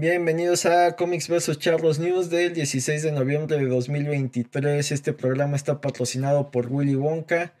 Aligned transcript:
Bienvenidos 0.00 0.64
a 0.64 0.96
Comics 0.96 1.28
vs. 1.28 1.58
Charlos 1.58 1.98
News 1.98 2.30
del 2.30 2.54
16 2.54 3.02
de 3.02 3.12
noviembre 3.12 3.58
de 3.58 3.66
2023. 3.66 4.92
Este 4.92 5.12
programa 5.12 5.56
está 5.56 5.82
patrocinado 5.82 6.50
por 6.50 6.68
Willy 6.72 6.94
Wonka, 6.94 7.52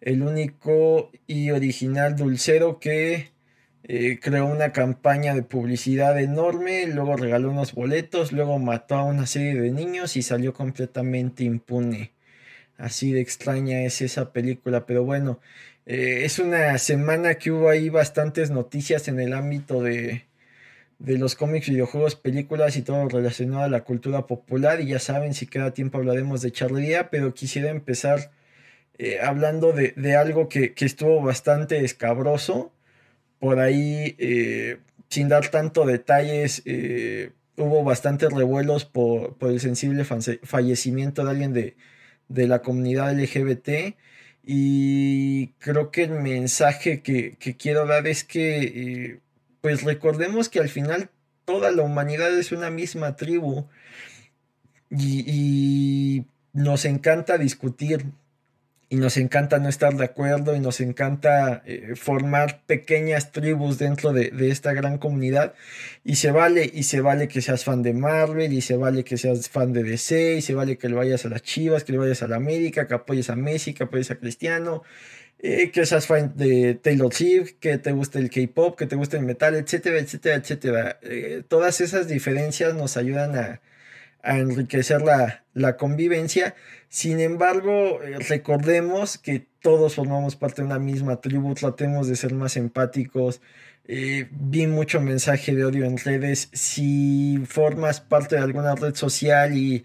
el 0.00 0.22
único 0.22 1.10
y 1.26 1.50
original 1.50 2.14
dulcero 2.14 2.78
que 2.78 3.32
eh, 3.82 4.20
creó 4.22 4.46
una 4.46 4.70
campaña 4.70 5.34
de 5.34 5.42
publicidad 5.42 6.20
enorme, 6.20 6.86
luego 6.86 7.16
regaló 7.16 7.50
unos 7.50 7.74
boletos, 7.74 8.30
luego 8.30 8.60
mató 8.60 8.94
a 8.94 9.02
una 9.04 9.26
serie 9.26 9.60
de 9.60 9.72
niños 9.72 10.16
y 10.16 10.22
salió 10.22 10.54
completamente 10.54 11.42
impune. 11.42 12.12
Así 12.78 13.10
de 13.10 13.22
extraña 13.22 13.82
es 13.82 14.02
esa 14.02 14.32
película, 14.32 14.86
pero 14.86 15.02
bueno, 15.02 15.40
eh, 15.86 16.20
es 16.22 16.38
una 16.38 16.78
semana 16.78 17.34
que 17.34 17.50
hubo 17.50 17.68
ahí 17.68 17.88
bastantes 17.88 18.52
noticias 18.52 19.08
en 19.08 19.18
el 19.18 19.32
ámbito 19.32 19.82
de 19.82 20.30
de 21.02 21.18
los 21.18 21.34
cómics, 21.34 21.68
videojuegos, 21.68 22.14
películas 22.14 22.76
y 22.76 22.82
todo 22.82 23.08
relacionado 23.08 23.64
a 23.64 23.68
la 23.68 23.82
cultura 23.82 24.26
popular. 24.26 24.80
Y 24.80 24.86
ya 24.86 25.00
saben, 25.00 25.34
si 25.34 25.46
queda 25.46 25.74
tiempo 25.74 25.98
hablaremos 25.98 26.42
de 26.42 26.52
charlería, 26.52 27.10
pero 27.10 27.34
quisiera 27.34 27.70
empezar 27.70 28.30
eh, 28.98 29.18
hablando 29.20 29.72
de, 29.72 30.16
algo 30.16 30.48
que, 30.48 30.74
estuvo 30.76 31.20
bastante 31.20 31.84
escabroso. 31.84 32.72
Por 33.40 33.58
ahí, 33.58 34.14
eh, 34.18 34.78
sin 35.08 35.28
dar 35.28 35.48
tanto 35.48 35.86
detalles, 35.86 36.62
eh, 36.66 37.32
hubo 37.56 37.82
bastantes 37.82 38.32
revuelos 38.32 38.84
por, 38.84 39.36
el 39.40 39.60
sensible 39.60 40.04
fallecimiento 40.04 41.24
de 41.24 41.30
alguien 41.30 41.52
de, 41.52 41.76
de, 42.28 42.46
la 42.46 42.62
comunidad 42.62 43.12
LGBT. 43.12 43.96
Y 44.44 45.48
creo 45.58 45.90
que 45.90 46.04
el 46.04 46.12
mensaje 46.12 47.02
que, 47.02 47.36
que 47.38 47.56
quiero 47.56 47.86
dar 47.86 48.06
es 48.06 48.22
que 48.24 49.20
pues 49.62 49.84
recordemos 49.84 50.50
que 50.50 50.60
al 50.60 50.68
final 50.68 51.08
toda 51.46 51.70
la 51.70 51.82
humanidad 51.82 52.36
es 52.38 52.52
una 52.52 52.68
misma 52.68 53.16
tribu 53.16 53.66
y, 54.90 56.26
nos 56.54 56.84
encanta 56.84 57.38
discutir 57.38 58.04
y 58.90 58.96
nos 58.96 59.16
encanta 59.16 59.58
no 59.58 59.70
estar 59.70 59.96
de 59.96 60.04
acuerdo 60.04 60.54
y 60.54 60.60
nos 60.60 60.82
encanta 60.82 61.62
eh, 61.64 61.94
formar 61.96 62.60
pequeñas 62.66 63.32
tribus 63.32 63.78
dentro 63.78 64.12
de, 64.12 64.30
esta 64.50 64.74
gran 64.74 64.98
comunidad. 64.98 65.54
Y 66.04 66.16
se 66.16 66.30
vale 66.30 66.70
y 66.70 66.82
se 66.82 67.00
vale 67.00 67.26
que 67.26 67.40
seas 67.40 67.64
fan 67.64 67.82
de 67.82 67.94
Marvel 67.94 68.52
y 68.52 68.60
se 68.60 68.76
vale 68.76 69.02
que 69.02 69.16
seas 69.16 69.48
fan 69.48 69.72
de 69.72 69.82
DC 69.82 70.36
y 70.36 70.42
se 70.42 70.54
vale 70.54 70.76
que 70.76 70.90
le 70.90 70.94
vayas 70.94 71.24
a 71.24 71.30
las 71.30 71.42
Chivas, 71.42 71.84
que 71.84 71.92
le 71.92 71.98
vayas 71.98 72.22
a 72.22 72.28
la 72.28 72.36
América, 72.36 72.86
que 72.86 72.92
apoyes 72.92 73.30
a 73.30 73.36
Messi, 73.36 73.72
que 73.72 73.84
apoyes 73.84 74.10
a 74.10 74.16
Cristiano, 74.16 74.82
eh, 75.44 75.72
que 75.72 75.84
seas 75.86 76.06
fan 76.06 76.34
de 76.36 76.74
Taylor 76.76 77.12
Swift, 77.12 77.54
que 77.58 77.76
te 77.76 77.90
guste 77.90 78.20
el 78.20 78.30
K-pop, 78.30 78.78
que 78.78 78.86
te 78.86 78.94
guste 78.94 79.16
el 79.16 79.24
metal, 79.24 79.56
etcétera, 79.56 79.98
etcétera, 79.98 80.36
etcétera. 80.36 80.98
Eh, 81.02 81.42
todas 81.48 81.80
esas 81.80 82.06
diferencias 82.06 82.74
nos 82.74 82.96
ayudan 82.96 83.36
a, 83.36 83.60
enriquecer 84.22 85.02
la, 85.02 85.76
convivencia. 85.76 86.54
Sin 86.88 87.18
embargo, 87.18 88.00
eh, 88.02 88.18
recordemos 88.28 89.18
que 89.18 89.44
todos 89.60 89.96
formamos 89.96 90.36
parte 90.36 90.62
de 90.62 90.66
una 90.66 90.78
misma 90.78 91.20
tribu, 91.20 91.54
tratemos 91.54 92.06
de 92.06 92.14
ser 92.14 92.34
más 92.34 92.56
empáticos. 92.56 93.40
Vi 93.86 94.66
mucho 94.66 95.00
mensaje 95.00 95.54
de 95.54 95.64
odio 95.64 95.84
en 95.84 95.98
redes. 95.98 96.48
Si 96.52 97.42
formas 97.46 98.00
parte 98.00 98.36
de 98.36 98.42
alguna 98.42 98.74
red 98.74 98.94
social 98.94 99.56
y, 99.56 99.84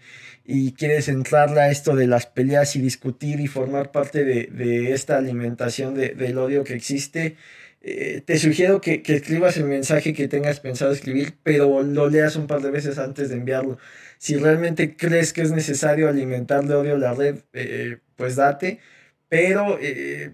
y 0.50 0.72
quieres 0.72 1.08
entrarle 1.08 1.60
a 1.60 1.70
esto 1.70 1.94
de 1.94 2.06
las 2.06 2.24
peleas 2.24 2.74
y 2.74 2.80
discutir 2.80 3.38
y 3.38 3.48
formar 3.48 3.92
parte 3.92 4.24
de, 4.24 4.92
esta 4.94 5.18
alimentación 5.18 5.94
del 5.94 6.38
odio 6.38 6.64
que 6.64 6.72
existe, 6.72 7.36
eh, 7.82 8.22
te 8.24 8.38
sugiero 8.38 8.80
que, 8.80 9.02
escribas 9.04 9.58
el 9.58 9.64
mensaje 9.64 10.14
que 10.14 10.26
tengas 10.26 10.60
pensado 10.60 10.90
escribir, 10.92 11.34
pero 11.42 11.82
lo 11.82 12.08
leas 12.08 12.34
un 12.36 12.46
par 12.46 12.62
de 12.62 12.70
veces 12.70 12.96
antes 12.96 13.28
de 13.28 13.36
enviarlo. 13.36 13.76
Si 14.16 14.36
realmente 14.36 14.96
crees 14.96 15.34
que 15.34 15.42
es 15.42 15.52
necesario 15.52 16.08
alimentar 16.08 16.64
de 16.64 16.74
odio 16.76 16.96
la 16.96 17.12
red, 17.12 17.40
eh, 17.52 17.98
pues 18.16 18.36
date, 18.36 18.80
pero 19.28 19.78
eh, 19.82 20.32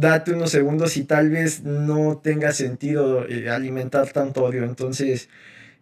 date 0.00 0.32
unos 0.32 0.50
segundos 0.50 0.96
y 0.96 1.04
tal 1.04 1.30
vez 1.30 1.62
no 1.62 2.18
tenga 2.22 2.52
sentido 2.52 3.26
alimentar 3.50 4.10
tanto 4.12 4.44
odio. 4.44 4.64
Entonces, 4.64 5.28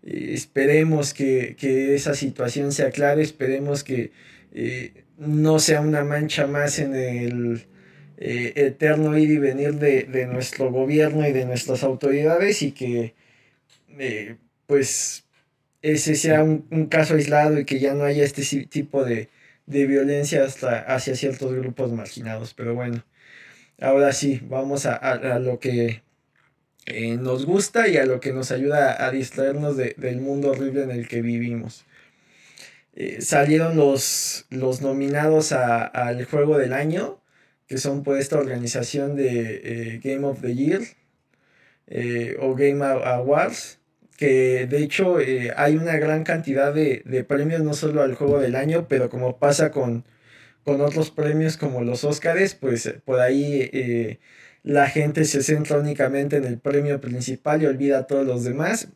esperemos 0.03 1.15
que, 1.15 1.57
esa 1.95 2.15
situación 2.15 2.73
se 2.73 2.85
aclare, 2.85 3.23
esperemos 3.23 3.85
que 3.85 4.13
eh, 4.53 5.05
no 5.19 5.59
sea 5.59 5.81
una 5.81 6.05
mancha 6.05 6.47
más 6.47 6.79
en 6.79 6.95
el 6.95 7.67
eh, 8.19 8.53
eterno 8.57 9.17
ir 9.19 9.31
y 9.31 9.39
venir 9.39 9.75
de, 9.75 10.27
nuestro 10.27 10.71
gobierno 10.73 11.27
y 11.27 11.33
de 11.33 11.45
nuestras 11.45 11.83
autoridades 11.85 12.63
y 12.63 12.73
que 12.73 13.15
eh, 13.99 14.37
pues 14.67 15.25
ese 15.83 16.15
sea 16.17 16.43
un, 16.43 16.87
caso 16.87 17.15
aislado 17.15 17.61
y 17.61 17.65
que 17.65 17.79
ya 17.79 17.95
no 17.95 18.05
haya 18.05 18.25
este 18.25 18.43
tipo 18.67 19.05
de, 19.05 19.29
violencia 19.67 20.45
hasta 20.45 20.81
hacia 20.81 21.15
ciertos 21.15 21.55
grupos 21.55 21.93
marginados. 21.93 22.55
Pero 22.55 22.75
bueno, 22.75 23.05
ahora 23.81 24.13
sí, 24.13 24.41
vamos 24.49 24.87
a 24.87 25.39
lo 25.39 25.59
que 25.59 26.03
eh, 26.91 27.19
nos 27.19 27.45
gusta 27.45 27.87
y 27.87 27.99
a 27.99 28.07
lo 28.07 28.19
que 28.19 28.33
nos 28.33 28.51
ayuda 28.51 29.05
a 29.05 29.11
distraernos 29.11 29.77
del 29.77 30.21
mundo 30.23 30.53
horrible 30.53 30.85
en 30.85 30.91
el 30.91 31.07
que 31.07 31.21
vivimos. 31.21 31.85
Eh, 32.95 33.21
salieron 33.21 33.77
los, 33.77 34.47
los 34.49 34.81
nominados 34.81 35.53
al 35.53 36.25
juego 36.25 36.57
del 36.57 36.73
año, 36.73 37.21
que 37.67 37.77
son 37.77 38.03
por 38.05 38.17
esta 38.17 38.39
organización 38.39 39.17
de 39.17 39.97
eh, 39.97 40.01
Game 40.03 40.27
of 40.27 40.41
the 40.41 40.55
Year 40.55 40.81
o 42.41 42.55
Game 42.55 42.83
Awards, 42.83 43.81
que 44.17 44.67
de 44.67 44.83
hecho 44.83 45.19
hay 45.57 45.77
una 45.77 45.99
gran 45.99 46.25
cantidad 46.25 46.73
de, 46.73 47.03
de, 47.05 47.25
premios, 47.25 47.63
no 47.63 47.75
solo 47.75 48.03
al 48.03 48.15
juego 48.15 48.41
del 48.41 48.57
año, 48.57 48.87
pero 48.89 49.11
como 49.11 49.39
pasa 49.39 49.71
con, 49.71 50.05
con 50.69 50.83
otros 50.83 51.11
premios 51.11 51.57
como 51.57 51.83
los 51.83 52.05
Oscars, 52.05 52.55
pues 52.55 52.93
por 53.07 53.21
ahí 53.21 54.19
la 54.63 54.91
gente 54.91 55.25
se 55.25 55.43
centra 55.43 55.79
únicamente 55.79 56.37
en 56.37 56.45
el 56.45 56.59
premio 56.59 57.01
principal 57.01 57.63
y 57.63 57.67
olvida 57.67 58.01
a 58.01 58.07
todos 58.07 58.27
los 58.27 58.45
demás. 58.45 58.89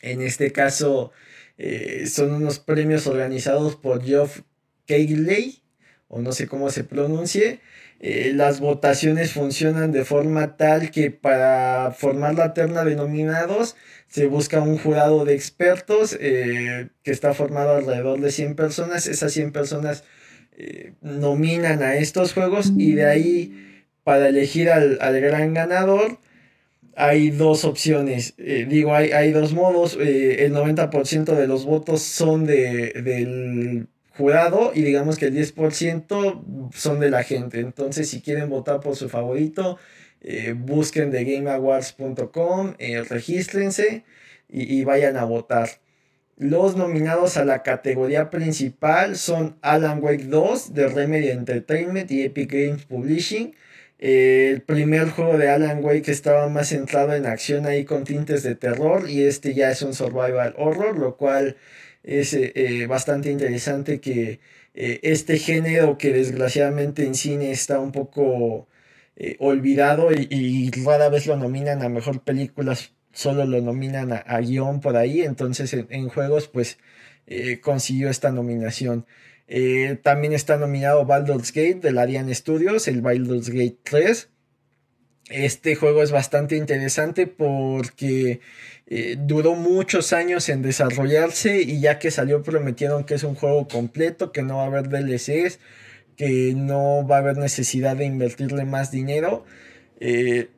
En 0.00 0.22
este 0.22 0.52
caso 0.52 1.12
eh, 1.58 2.06
son 2.06 2.32
unos 2.32 2.58
premios 2.58 3.06
organizados 3.06 3.76
por 3.76 4.02
Geoff 4.02 4.40
Keighley, 4.86 5.62
o 6.08 6.22
no 6.22 6.32
sé 6.32 6.46
cómo 6.46 6.70
se 6.70 6.84
pronuncie. 6.84 7.60
Eh, 8.00 8.32
las 8.34 8.60
votaciones 8.60 9.32
funcionan 9.32 9.92
de 9.92 10.04
forma 10.04 10.56
tal 10.56 10.90
que 10.90 11.10
para 11.10 11.92
formar 11.92 12.34
la 12.34 12.54
terna 12.54 12.84
de 12.84 12.94
nominados 12.94 13.74
se 14.06 14.26
busca 14.26 14.60
un 14.60 14.78
jurado 14.78 15.24
de 15.24 15.34
expertos 15.34 16.16
eh, 16.20 16.88
que 17.02 17.10
está 17.10 17.34
formado 17.34 17.74
alrededor 17.74 18.20
de 18.20 18.30
100 18.30 18.54
personas. 18.54 19.06
Esas 19.06 19.32
100 19.32 19.52
personas 19.52 20.04
nominan 21.02 21.82
a 21.82 21.96
estos 21.96 22.32
juegos 22.32 22.72
y 22.76 22.92
de 22.92 23.04
ahí 23.06 23.66
para 24.06 24.28
elegir 24.28 24.70
al, 24.70 25.20
gran 25.20 25.52
ganador, 25.52 26.20
hay 26.94 27.30
dos 27.30 27.64
opciones. 27.64 28.34
Eh, 28.38 28.64
digo, 28.68 28.94
hay, 28.94 29.10
hay, 29.10 29.32
dos 29.32 29.52
modos. 29.52 29.98
Eh, 30.00 30.44
el 30.44 30.54
90% 30.54 31.34
de 31.34 31.48
los 31.48 31.64
votos 31.64 32.02
son 32.02 32.46
de, 32.46 32.92
del 33.02 33.88
jurado 34.16 34.70
y 34.72 34.82
digamos 34.82 35.18
que 35.18 35.26
el 35.26 35.34
10% 35.34 36.70
son 36.72 37.00
de 37.00 37.10
la 37.10 37.24
gente. 37.24 37.58
Entonces, 37.58 38.08
si 38.08 38.20
quieren 38.20 38.48
votar 38.48 38.78
por 38.78 38.94
su 38.94 39.08
favorito, 39.08 39.76
eh, 40.20 40.54
busquen 40.56 41.10
de 41.10 41.24
gameawards.com, 41.24 42.74
regístrense 43.08 44.04
y, 44.48 44.72
y 44.72 44.84
vayan 44.84 45.16
a 45.16 45.24
votar. 45.24 45.68
Los 46.38 46.76
nominados 46.76 47.38
a 47.38 47.46
la 47.46 47.62
categoría 47.62 48.28
principal 48.28 49.16
son 49.16 49.56
Alan 49.62 50.02
Wake 50.02 50.24
2 50.24 50.74
de 50.74 50.88
Remedy 50.88 51.28
Entertainment 51.28 52.10
y 52.10 52.24
Epic 52.24 52.52
Games 52.52 52.84
Publishing. 52.84 53.54
El 53.98 54.60
primer 54.60 55.08
juego 55.08 55.38
de 55.38 55.48
Alan 55.48 55.82
Wake 55.82 56.10
estaba 56.10 56.48
más 56.50 56.68
centrado 56.68 57.14
en 57.14 57.24
acción 57.24 57.64
ahí 57.64 57.86
con 57.86 58.04
tintes 58.04 58.42
de 58.42 58.54
terror 58.54 59.08
y 59.08 59.22
este 59.22 59.54
ya 59.54 59.70
es 59.70 59.80
un 59.80 59.94
survival 59.94 60.54
horror, 60.58 60.98
lo 60.98 61.16
cual 61.16 61.56
es 62.02 62.34
eh, 62.34 62.52
eh, 62.54 62.86
bastante 62.86 63.30
interesante 63.30 64.00
que 64.00 64.40
eh, 64.74 65.00
este 65.02 65.38
género 65.38 65.96
que 65.96 66.12
desgraciadamente 66.12 67.04
en 67.06 67.14
cine 67.14 67.50
está 67.50 67.80
un 67.80 67.92
poco 67.92 68.68
olvidado 69.38 70.12
y, 70.12 70.70
rara 70.84 71.08
vez 71.08 71.26
lo 71.26 71.36
nominan 71.36 71.82
a 71.82 71.88
mejor 71.88 72.22
películas, 72.22 72.92
solo 73.16 73.44
lo 73.46 73.60
nominan 73.60 74.12
a, 74.12 74.40
guion 74.40 74.80
por 74.80 74.96
ahí, 74.96 75.22
entonces 75.22 75.72
en, 75.72 76.08
juegos 76.08 76.46
pues 76.46 76.78
consiguió 77.62 78.08
esta 78.08 78.30
nominación. 78.30 79.06
Eh, 79.48 79.98
también 80.02 80.32
está 80.32 80.56
nominado 80.56 81.04
Baldur's 81.04 81.52
Gate 81.52 81.80
de 81.80 81.92
Larian 81.92 82.34
Studios, 82.34 82.88
el 82.88 83.00
Baldur's 83.00 83.50
Gate 83.50 83.78
3. 83.84 84.28
Este 85.30 85.74
juego 85.74 86.02
es 86.02 86.12
bastante 86.12 86.56
interesante 86.56 87.26
porque 87.26 88.40
eh, 88.86 89.16
duró 89.18 89.54
muchos 89.54 90.12
años 90.12 90.48
en 90.48 90.62
desarrollarse 90.62 91.62
y 91.62 91.80
ya 91.80 91.98
que 91.98 92.10
salió 92.10 92.42
prometieron 92.42 93.04
que 93.04 93.14
es 93.14 93.24
un 93.24 93.34
juego 93.34 93.66
completo, 93.68 94.32
que 94.32 94.42
no 94.42 94.56
va 94.56 94.64
a 94.64 94.66
haber 94.66 94.88
DLCs, 94.88 95.58
que 96.16 96.54
no 96.56 97.06
va 97.06 97.16
a 97.16 97.18
haber 97.20 97.38
necesidad 97.38 97.96
de 97.96 98.04
invertirle 98.04 98.64
más 98.64 98.90
dinero. 98.90 99.44
Eh, 99.98 100.50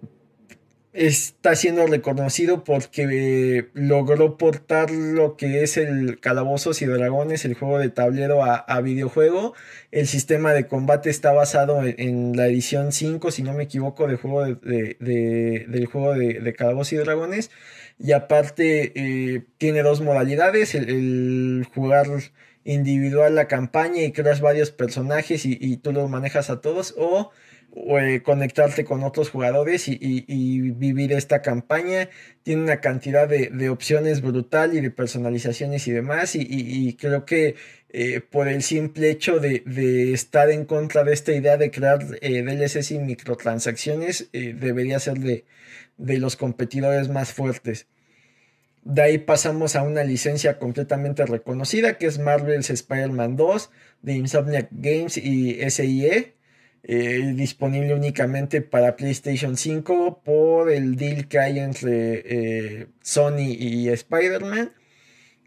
está 0.99 1.55
siendo 1.55 1.87
reconocido 1.87 2.65
porque 2.65 3.69
logró 3.73 4.37
portar 4.37 4.91
lo 4.91 5.37
que 5.37 5.63
es 5.63 5.77
el 5.77 6.19
Calabozos 6.19 6.83
y 6.83 6.87
Dragones, 6.87 7.45
el 7.45 7.55
juego 7.55 7.79
de 7.79 7.89
tablero 7.89 8.45
a, 8.45 8.81
videojuego. 8.81 9.55
El 9.93 10.09
sistema 10.09 10.53
de 10.53 10.67
combate 10.67 11.09
está 11.09 11.33
basado 11.33 11.83
en, 11.85 12.37
la 12.37 12.49
edición 12.49 12.93
5, 12.93 13.31
si 13.31 13.43
no 13.43 13.53
me 13.53 13.65
equivoco, 13.65 14.09
del 14.09 14.17
juego 14.17 14.45
de, 14.45 14.97
del 15.69 15.87
juego 15.87 16.15
de, 16.15 16.55
Calabozos 16.55 16.95
y 16.95 16.97
Dragones. 16.97 17.51
Y 17.99 18.13
aparte 18.13 18.93
eh, 18.95 19.45
tiene 19.59 19.83
dos 19.83 20.01
modalidades, 20.01 20.75
el, 20.75 21.67
jugar 21.75 22.09
individual 22.65 23.35
la 23.35 23.49
campaña 23.49 24.03
y 24.03 24.13
creas 24.13 24.41
varios 24.41 24.73
personajes 24.73 25.47
y, 25.47 25.57
y 25.61 25.79
tú 25.79 25.93
los 25.93 26.11
manejas 26.11 26.51
a 26.51 26.61
todos 26.61 26.95
o 26.99 27.31
eh, 27.77 28.23
conectarte 28.23 28.85
con 28.85 29.03
otros 29.03 29.31
jugadores 29.31 29.89
y, 29.89 30.71
vivir 30.73 31.13
esta 31.13 31.43
campaña. 31.43 32.09
Tiene 32.43 32.63
una 32.63 32.81
cantidad 32.81 33.29
de, 33.29 33.69
opciones 33.69 34.23
brutal 34.23 34.75
y 34.77 34.81
de 34.81 34.91
personalizaciones 34.91 35.87
y 35.87 35.93
demás. 35.93 36.35
Y, 36.35 36.97
creo 36.99 37.25
que 37.25 37.57
eh, 37.91 38.21
por 38.21 38.49
el 38.49 38.63
simple 38.63 39.11
hecho 39.11 39.39
de, 39.39 40.13
estar 40.13 40.51
en 40.51 40.65
contra 40.65 41.05
de 41.05 41.13
esta 41.13 41.33
idea 41.33 41.57
de 41.57 41.71
crear 41.71 42.05
eh, 42.21 42.43
DLCs 42.43 42.91
y 42.93 42.99
microtransacciones, 42.99 44.31
debería 44.33 44.99
ser 44.99 45.19
de, 45.19 45.45
de 45.99 46.19
los 46.19 46.37
competidores 46.37 47.09
más 47.09 47.33
fuertes. 47.33 47.87
De 48.83 49.03
ahí 49.03 49.19
pasamos 49.19 49.77
a 49.77 49.83
una 49.83 50.03
licencia 50.05 50.59
completamente 50.59 51.27
reconocida 51.27 51.99
que 51.99 52.07
es 52.07 52.19
Marvel's 52.19 52.71
Spider-Man 52.71 53.37
2 53.37 53.71
de 54.03 54.15
Insomniac 54.15 54.69
Games 54.71 55.19
y 55.19 55.59
SIE. 55.71 56.38
Eh, 56.85 57.33
disponible 57.35 57.93
únicamente 57.93 58.63
para 58.63 58.97
PlayStation 58.97 59.57
5 59.57 60.23
por 60.25 60.71
el 60.71 60.97
deal 60.97 61.27
que 61.29 61.39
hay 61.39 61.59
entre 61.59 62.23
eh, 62.25 62.87
Sony 63.03 63.51
y 63.59 63.89
Spider-Man. 63.89 64.73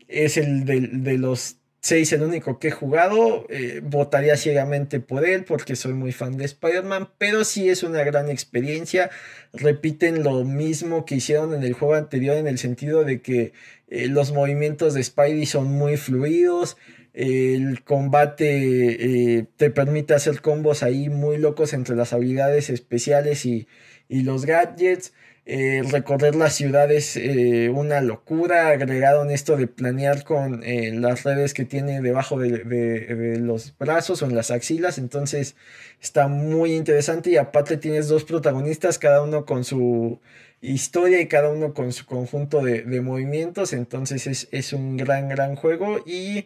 Es 0.08 0.36
el 0.38 0.66
de, 0.66 1.18
los 1.18 1.58
seis 1.80 2.12
el 2.12 2.24
único 2.24 2.60
que 2.60 2.68
he 2.68 2.72
jugado. 2.72 3.48
Eh, 3.50 3.82
votaría 3.82 4.36
ciegamente 4.36 5.00
por 5.00 5.26
él 5.26 5.46
porque 5.46 5.78
soy 5.78 5.94
muy 5.94 6.12
fan 6.12 6.38
de 6.38 6.46
Spider-Man, 6.46 7.10
pero 7.18 7.46
sí 7.46 7.70
es 7.70 7.82
una 7.84 8.04
gran 8.04 8.30
experiencia. 8.30 9.10
Repiten 9.54 10.24
lo 10.24 10.44
mismo 10.44 11.06
que 11.06 11.16
hicieron 11.16 11.54
en 11.54 11.64
el 11.64 11.74
juego 11.74 11.96
anterior 11.96 12.36
en 12.36 12.48
el 12.48 12.60
sentido 12.60 13.06
de 13.06 13.22
que 13.22 13.54
los 13.90 14.32
movimientos 14.32 14.94
de 14.94 15.04
Spidey 15.04 15.46
son 15.46 15.68
muy 15.68 15.98
fluidos 15.98 16.78
el 17.14 17.84
combate 17.84 19.40
eh, 19.40 19.46
te 19.58 19.70
permite 19.70 20.14
hacer 20.14 20.42
combos 20.42 20.82
ahí 20.82 21.10
muy 21.10 21.38
locos 21.38 21.74
entre 21.74 21.96
las 21.96 22.14
habilidades 22.14 22.70
especiales 22.70 23.46
y, 23.46 23.68
los 24.10 24.46
gadgets. 24.46 25.14
Eh, 25.48 25.82
recorrer 25.90 26.36
las 26.36 26.54
ciudades 26.54 27.18
eh, 27.18 27.70
una 27.70 28.00
locura, 28.00 28.70
agregado 28.70 29.24
en 29.24 29.32
esto 29.32 29.58
de 29.58 29.66
planear 29.66 30.24
con 30.24 30.62
las 31.02 31.24
redes 31.24 31.56
que 31.56 31.66
tiene 31.66 32.00
debajo 32.02 32.38
de, 32.38 33.38
los 33.40 33.76
brazos 33.80 34.22
o 34.22 34.28
en 34.28 34.36
las 34.36 34.52
axilas, 34.52 35.00
entonces 35.00 35.56
está 36.00 36.28
muy 36.28 36.74
interesante 36.76 37.32
y 37.32 37.38
aparte 37.38 37.78
tienes 37.78 38.08
dos 38.08 38.24
protagonistas, 38.24 39.00
cada 39.00 39.24
uno 39.24 39.46
con 39.46 39.64
su 39.64 40.20
historia 40.62 41.20
y 41.20 41.28
cada 41.28 41.50
uno 41.50 41.74
con 41.74 41.92
su 41.92 42.06
conjunto 42.06 42.62
de, 42.64 43.02
movimientos, 43.02 43.74
entonces 43.74 44.28
es, 44.28 44.48
es, 44.52 44.74
un 44.74 44.96
gran, 44.96 45.28
gran 45.28 45.56
juego 45.56 46.04
y 46.06 46.46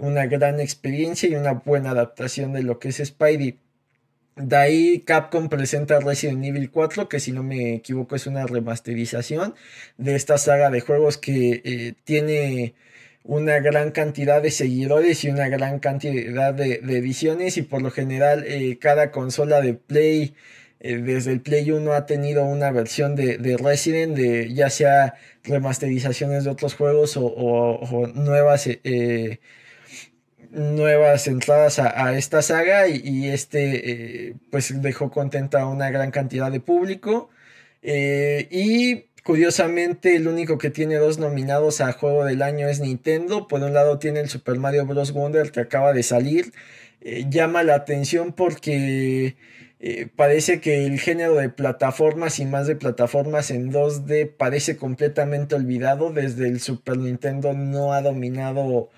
una 0.00 0.26
gran 0.26 0.60
experiencia 0.60 1.28
y 1.28 1.34
una 1.34 1.52
buena 1.52 1.90
adaptación 1.90 2.52
de 2.52 2.62
lo 2.62 2.78
que 2.78 2.88
es 2.88 3.02
Spidey. 3.04 3.58
De 4.36 4.56
ahí 4.56 5.00
Capcom 5.00 5.48
presenta 5.48 6.00
Resident 6.00 6.44
Evil 6.44 6.70
4, 6.70 7.08
que 7.08 7.20
si 7.20 7.32
no 7.32 7.42
me 7.42 7.74
equivoco 7.74 8.16
es 8.16 8.26
una 8.26 8.46
remasterización 8.46 9.54
de 9.98 10.14
esta 10.14 10.38
saga 10.38 10.70
de 10.70 10.80
juegos 10.80 11.18
que 11.18 11.60
eh, 11.64 11.94
tiene 12.04 12.74
una 13.22 13.60
gran 13.60 13.90
cantidad 13.90 14.40
de 14.40 14.50
seguidores 14.50 15.24
y 15.24 15.28
una 15.28 15.48
gran 15.48 15.78
cantidad 15.78 16.54
de, 16.54 16.74
ediciones 16.74 17.58
y 17.58 17.62
por 17.62 17.82
lo 17.82 17.90
general 17.90 18.44
eh, 18.46 18.78
cada 18.80 19.10
consola 19.10 19.60
de 19.60 19.74
Play 19.74 20.34
eh, 20.80 20.96
desde 20.96 21.32
el 21.32 21.42
Play 21.42 21.70
1 21.70 21.92
ha 21.92 22.06
tenido 22.06 22.44
una 22.44 22.70
versión 22.70 23.16
de, 23.16 23.36
Resident, 23.62 24.16
de 24.16 24.54
ya 24.54 24.70
sea 24.70 25.14
remasterizaciones 25.44 26.44
de 26.44 26.50
otros 26.50 26.74
juegos 26.74 27.18
o, 27.18 28.10
nuevas 28.14 28.66
nuevas 30.50 31.26
entradas 31.26 31.78
a, 31.78 32.16
esta 32.16 32.42
saga 32.42 32.88
y, 32.88 33.28
este 33.28 34.28
eh, 34.28 34.34
pues 34.50 34.80
dejó 34.82 35.10
contenta 35.10 35.62
a 35.62 35.66
una 35.68 35.90
gran 35.90 36.10
cantidad 36.10 36.50
de 36.50 36.60
público. 36.60 37.30
Eh, 37.82 38.48
y 38.50 39.06
curiosamente 39.24 40.16
el 40.16 40.28
único 40.28 40.58
que 40.58 40.70
tiene 40.70 40.96
dos 40.96 41.18
nominados 41.18 41.80
a 41.80 41.92
juego 41.92 42.24
del 42.24 42.42
año 42.42 42.68
es 42.68 42.80
Nintendo. 42.80 43.48
Por 43.48 43.62
un 43.62 43.74
lado 43.74 43.98
tiene 43.98 44.20
el 44.20 44.28
Super 44.28 44.58
Mario 44.58 44.86
Bros. 44.86 45.12
Wonder 45.12 45.50
que 45.52 45.60
acaba 45.60 45.92
de 45.92 46.02
salir. 46.02 46.52
Eh, 47.00 47.26
llama 47.30 47.62
la 47.62 47.74
atención 47.76 48.32
porque 48.32 49.36
parece 50.14 50.60
que 50.60 50.84
el 50.84 51.00
género 51.00 51.36
de 51.36 51.48
plataformas 51.48 52.38
y 52.38 52.44
más 52.44 52.66
de 52.66 52.76
plataformas 52.76 53.50
en 53.50 53.72
2D 53.72 54.30
parece 54.36 54.76
completamente 54.76 55.54
olvidado. 55.54 56.12
Desde 56.12 56.48
el 56.48 56.60
Super 56.60 56.98
Nintendo 56.98 57.54
no 57.54 57.94
ha 57.94 58.02
dominado 58.02 58.90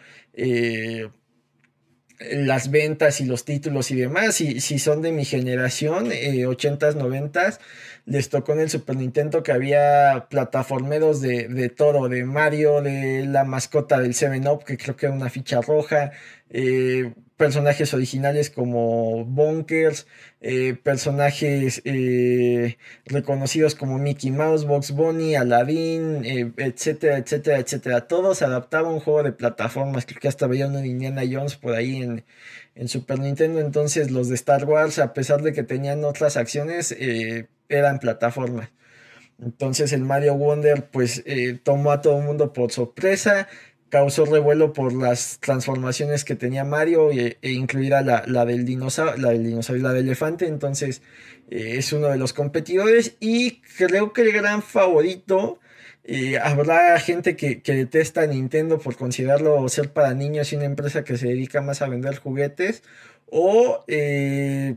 las 2.32 2.70
ventas 2.70 3.20
y 3.20 3.24
los 3.24 3.44
títulos 3.44 3.90
y 3.90 3.96
demás. 3.96 4.40
Y 4.40 4.60
si 4.60 4.78
son 4.78 5.02
de 5.02 5.12
mi 5.12 5.24
generación, 5.24 6.06
80s, 6.06 6.12
eh, 6.12 6.98
90s, 6.98 7.58
les 8.04 8.28
tocó 8.28 8.52
en 8.52 8.60
el 8.60 8.70
Super 8.70 8.96
Nintendo 8.96 9.42
que 9.42 9.52
había 9.52 10.26
plataformeros 10.28 11.20
de, 11.20 11.48
de 11.48 11.68
todo, 11.68 12.08
de 12.08 12.24
Mario, 12.24 12.82
de 12.82 13.26
la 13.26 13.44
mascota 13.44 14.00
del 14.00 14.14
7-Up, 14.14 14.64
que 14.64 14.76
creo 14.76 14.96
que 14.96 15.06
era 15.06 15.14
una 15.14 15.30
ficha 15.30 15.60
roja, 15.60 16.12
eh, 16.54 17.14
personajes 17.38 17.94
originales 17.94 18.50
como 18.50 19.24
Bonkers, 19.24 20.06
eh, 20.42 20.76
personajes 20.80 21.80
eh, 21.86 22.76
reconocidos 23.06 23.74
como 23.74 23.98
Mickey 23.98 24.30
Mouse, 24.30 24.66
Box 24.66 24.92
Bunny, 24.92 25.34
Aladdin, 25.34 26.52
etcétera, 26.58 27.16
etcétera, 27.16 27.58
etcétera. 27.58 28.06
Todos 28.06 28.38
se 28.38 28.44
adaptaba 28.44 28.88
a 28.88 28.92
un 28.92 29.00
juego 29.00 29.22
de 29.22 29.32
plataformas. 29.32 30.04
Creo 30.04 30.20
que 30.20 30.28
hasta 30.28 30.46
veía 30.46 30.66
uno 30.66 30.80
de 30.80 30.88
Indiana 30.88 31.22
Jones 31.28 31.56
por 31.56 31.74
ahí 31.74 32.02
en, 32.02 32.22
en, 32.74 32.88
Super 32.88 33.18
Nintendo. 33.18 33.58
Entonces 33.60 34.10
los 34.10 34.28
de 34.28 34.34
Star 34.34 34.66
Wars, 34.66 34.98
a 34.98 35.14
pesar 35.14 35.40
de 35.42 35.54
que 35.54 35.62
tenían 35.62 36.04
otras 36.04 36.36
acciones, 36.36 36.94
eran 37.68 37.98
plataformas. 37.98 38.68
Entonces 39.42 39.92
el 39.92 40.02
Mario 40.02 40.34
Wonder 40.36 40.90
pues 40.90 41.24
tomó 41.64 41.92
a 41.92 42.02
todo 42.02 42.18
el 42.18 42.24
mundo 42.26 42.52
por 42.52 42.70
sorpresa 42.70 43.48
causó 43.92 44.24
revuelo 44.24 44.72
por 44.72 44.94
las 44.94 45.38
transformaciones 45.40 46.24
que 46.24 46.34
tenía 46.34 46.64
Mario 46.64 47.10
e, 47.12 47.36
incluida 47.42 48.00
la, 48.00 48.46
del 48.46 48.64
dinosaurio, 48.64 49.20
la 49.20 49.28
del 49.32 49.44
dinosaurio 49.44 49.80
y 49.80 49.84
la 49.84 49.92
del 49.92 50.06
elefante. 50.06 50.46
Entonces 50.46 51.02
eh, 51.50 51.74
es 51.76 51.92
uno 51.92 52.08
de 52.08 52.16
los 52.16 52.32
competidores 52.32 53.16
y 53.20 53.60
creo 53.76 54.14
que 54.14 54.22
el 54.22 54.32
gran 54.32 54.62
favorito. 54.62 55.60
Eh, 56.04 56.36
habrá 56.38 56.98
gente 56.98 57.36
que, 57.36 57.62
detesta 57.64 58.22
a 58.22 58.26
Nintendo 58.26 58.80
por 58.80 58.96
considerarlo 58.96 59.68
ser 59.68 59.92
para 59.92 60.14
niños 60.14 60.52
y 60.52 60.56
una 60.56 60.64
empresa 60.64 61.04
que 61.04 61.16
se 61.16 61.28
dedica 61.28 61.60
más 61.60 61.80
a 61.80 61.86
vender 61.86 62.16
juguetes 62.16 62.82
o 63.26 63.84
eh, 63.86 64.76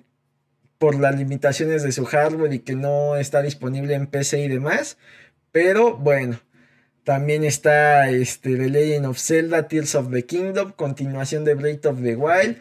por 0.77 0.99
las 0.99 1.17
limitaciones 1.17 1.81
de 1.81 1.93
su 1.93 2.05
hardware 2.05 2.53
y 2.53 2.59
que 2.59 2.75
no 2.75 3.15
está 3.15 3.41
disponible 3.41 3.95
en 3.95 4.05
PC 4.07 4.41
y 4.41 4.49
demás. 4.49 4.97
Pero 5.51 5.95
bueno, 5.97 6.37
también 7.05 7.43
está 7.43 8.09
este, 8.09 8.57
The 8.57 8.69
Legend 8.69 9.05
of 9.05 9.19
Zelda, 9.19 9.67
Tears 9.67 9.93
of 9.95 10.11
the 10.11 10.25
Kingdom, 10.25 10.73
continuación 10.75 11.45
de 11.45 11.53
Breath 11.53 11.85
of 11.85 12.01
the 12.01 12.15
Wild. 12.15 12.57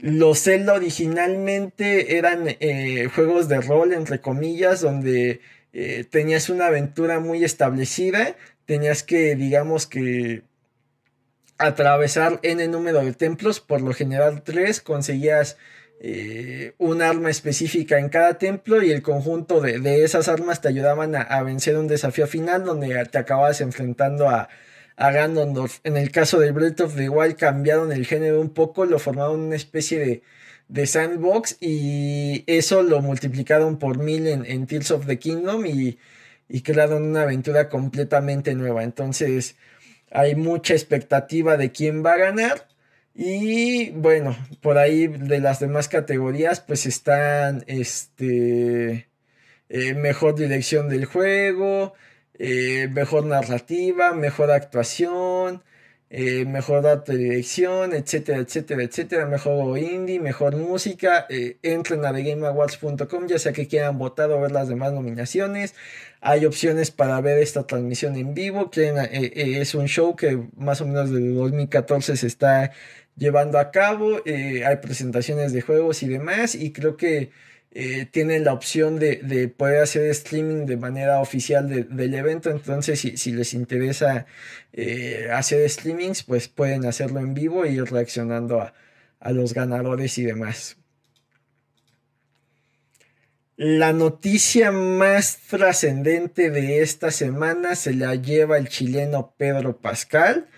Los 0.00 0.42
Zelda 0.42 0.72
originalmente 0.72 2.16
eran 2.16 2.44
eh, 2.60 3.08
juegos 3.14 3.48
de 3.48 3.60
rol, 3.60 3.92
entre 3.92 4.20
comillas, 4.20 4.80
donde 4.80 5.40
eh, 5.74 6.04
tenías 6.08 6.48
una 6.48 6.66
aventura 6.68 7.20
muy 7.20 7.44
establecida, 7.44 8.36
tenías 8.64 9.02
que, 9.02 9.36
digamos 9.36 9.86
que, 9.86 10.42
atravesar 11.58 12.40
n 12.42 12.66
número 12.68 13.04
de 13.04 13.12
templos, 13.12 13.60
por 13.60 13.82
lo 13.82 13.92
general 13.92 14.42
tres, 14.42 14.80
conseguías 14.80 15.58
eh, 16.00 16.74
un 16.78 17.02
arma 17.02 17.28
específica 17.30 17.98
en 17.98 18.08
cada 18.08 18.38
templo 18.38 18.82
y 18.82 18.92
el 18.92 19.02
conjunto 19.02 19.60
de, 19.60 20.04
esas 20.04 20.28
armas 20.28 20.60
te 20.60 20.68
ayudaban 20.68 21.16
a, 21.16 21.42
vencer 21.42 21.76
un 21.76 21.88
desafío 21.88 22.26
final 22.28 22.64
donde 22.64 23.04
te 23.06 23.18
acababas 23.18 23.60
enfrentando 23.60 24.28
a, 24.28 24.48
a 24.96 25.10
Ganondorf. 25.10 25.80
En 25.84 25.96
el 25.96 26.12
caso 26.12 26.38
de 26.38 26.52
Breath 26.52 26.80
of 26.80 26.96
the 26.96 27.08
Wild 27.08 27.36
cambiaron 27.36 27.92
el 27.92 28.06
género 28.06 28.40
un 28.40 28.50
poco, 28.50 28.84
lo 28.84 28.98
formaron 28.98 29.40
una 29.40 29.56
especie 29.56 30.22
de, 30.68 30.86
sandbox 30.86 31.56
y 31.60 32.44
eso 32.46 32.82
lo 32.82 33.00
multiplicaron 33.00 33.78
por 33.78 33.98
mil 33.98 34.26
en, 34.26 34.44
en 34.44 34.66
Tears 34.66 34.90
of 34.90 35.06
the 35.06 35.18
Kingdom 35.18 35.66
y, 35.66 35.98
y 36.48 36.60
crearon 36.62 37.02
una 37.04 37.22
aventura 37.22 37.68
completamente 37.68 38.54
nueva. 38.54 38.84
Entonces 38.84 39.56
hay 40.10 40.34
mucha 40.34 40.74
expectativa 40.74 41.56
de 41.56 41.72
quién 41.72 42.04
va 42.04 42.12
a 42.12 42.18
ganar 42.18 42.68
y 43.20 43.90
bueno, 43.90 44.36
por 44.60 44.78
ahí 44.78 45.08
de 45.08 45.40
las 45.40 45.60
demás 45.60 45.88
categorías, 45.88 46.60
pues 46.60 46.86
están 46.86 47.64
este. 47.66 49.08
mejor 49.68 50.36
dirección 50.36 50.88
del 50.88 51.04
juego, 51.06 51.94
mejor 52.38 53.24
narrativa, 53.26 54.12
mejor 54.14 54.50
actuación, 54.50 55.62
eh, 56.10 56.46
mejor 56.46 56.82
dato 56.82 57.12
de 57.12 57.18
dirección, 57.18 57.92
etcétera, 57.92 58.38
etcétera, 58.38 58.82
etcétera, 58.82 59.26
mejor 59.26 59.76
indie, 59.78 60.18
mejor 60.18 60.56
música, 60.56 61.26
eh, 61.28 61.58
entren 61.62 62.02
a 62.06 62.14
thegameawards.com, 62.14 63.26
ya 63.26 63.38
sea 63.38 63.52
que 63.52 63.68
quieran 63.68 63.98
votar 63.98 64.30
o 64.30 64.40
ver 64.40 64.52
las 64.52 64.68
demás 64.68 64.94
nominaciones, 64.94 65.74
hay 66.22 66.46
opciones 66.46 66.90
para 66.90 67.20
ver 67.20 67.38
esta 67.38 67.66
transmisión 67.66 68.16
en 68.16 68.32
vivo, 68.32 68.70
que 68.70 68.88
eh, 68.88 69.60
es 69.60 69.74
un 69.74 69.86
show 69.86 70.16
que 70.16 70.48
más 70.56 70.80
o 70.80 70.86
menos 70.86 71.10
desde 71.10 71.34
2014 71.34 72.16
se 72.16 72.26
está 72.26 72.72
llevando 73.18 73.58
a 73.58 73.70
cabo, 73.70 74.22
hay 74.24 74.76
presentaciones 74.82 75.52
de 75.52 75.60
juegos 75.60 76.02
y 76.02 76.08
demás, 76.08 76.54
y 76.54 76.72
creo 76.72 76.96
que 76.96 77.30
eh, 77.70 78.06
tienen 78.06 78.44
la 78.44 78.54
opción 78.54 78.98
de, 78.98 79.52
poder 79.56 79.82
hacer 79.82 80.04
streaming 80.10 80.64
de 80.66 80.76
manera 80.76 81.20
oficial 81.20 81.68
del 81.68 82.14
evento. 82.14 82.50
Entonces, 82.50 82.98
si, 83.00 83.32
les 83.32 83.54
interesa 83.54 84.26
eh, 84.72 85.28
hacer 85.32 85.68
streamings, 85.68 86.22
pues 86.22 86.48
pueden 86.48 86.86
hacerlo 86.86 87.20
en 87.20 87.34
vivo 87.34 87.66
y 87.66 87.74
ir 87.74 87.84
reaccionando 87.84 88.60
a, 88.60 88.74
a 89.20 89.32
los 89.32 89.52
ganadores 89.52 90.16
y 90.18 90.24
demás. 90.24 90.76
La 93.56 93.92
noticia 93.92 94.70
más 94.70 95.38
trascendente 95.48 96.50
de 96.50 96.80
esta 96.80 97.10
semana 97.10 97.74
se 97.74 97.92
la 97.92 98.14
lleva 98.14 98.56
el 98.56 98.68
chileno 98.68 99.34
Pedro 99.36 99.78
Pascal 99.78 100.48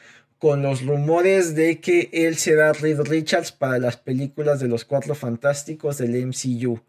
con 0.41 0.63
los 0.63 0.85
rumores 0.87 1.55
de 1.55 1.81
que 1.81 2.09
él 2.13 2.37
será 2.37 2.73
Reed 2.73 3.01
Richards 3.03 3.53
para 3.53 3.79
las 3.79 3.99
películas 3.99 4.59
de 4.59 4.69
los 4.69 4.87
Cuatro 4.87 5.15
Fantásticos 5.15 5.99
del 5.99 6.27
MCU. 6.27 6.81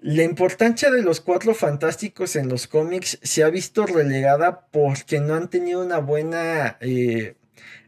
La 0.00 0.22
importancia 0.22 0.90
de 0.90 1.02
los 1.02 1.20
cuatro 1.20 1.54
fantásticos 1.54 2.36
en 2.36 2.48
los 2.48 2.68
cómics 2.68 3.18
se 3.22 3.42
ha 3.42 3.50
visto 3.50 3.84
relegada 3.84 4.68
porque 4.70 5.20
no 5.20 5.34
han 5.34 5.50
tenido 5.50 5.84
una 5.84 5.98
buena 5.98 6.76
eh, 6.80 7.34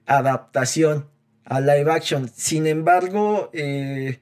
adaptación 0.06 1.08
a 1.44 1.60
live 1.60 1.92
action. 1.92 2.28
Sin 2.34 2.66
embargo, 2.66 3.50
eh, 3.52 4.20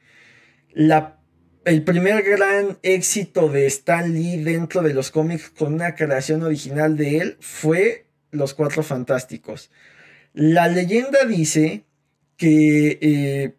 el 0.75 1.85
primer 1.85 2.25
gran 2.25 2.79
éxito 2.83 3.49
de 3.49 3.67
Stan 3.67 4.13
Lee 4.13 4.43
dentro 4.43 4.83
de 4.83 4.93
los 4.93 5.11
cómics 5.11 5.49
con 5.49 5.75
una 5.75 5.95
creación 5.95 6.43
original 6.43 6.97
de 6.97 7.19
él 7.19 7.37
fue 7.41 8.07
Los 8.33 8.53
Cuatro 8.53 8.83
Fantásticos. 8.83 9.71
La 10.35 10.69
leyenda 10.69 11.25
dice 11.27 11.85
que 12.37 12.99
eh, 13.01 13.55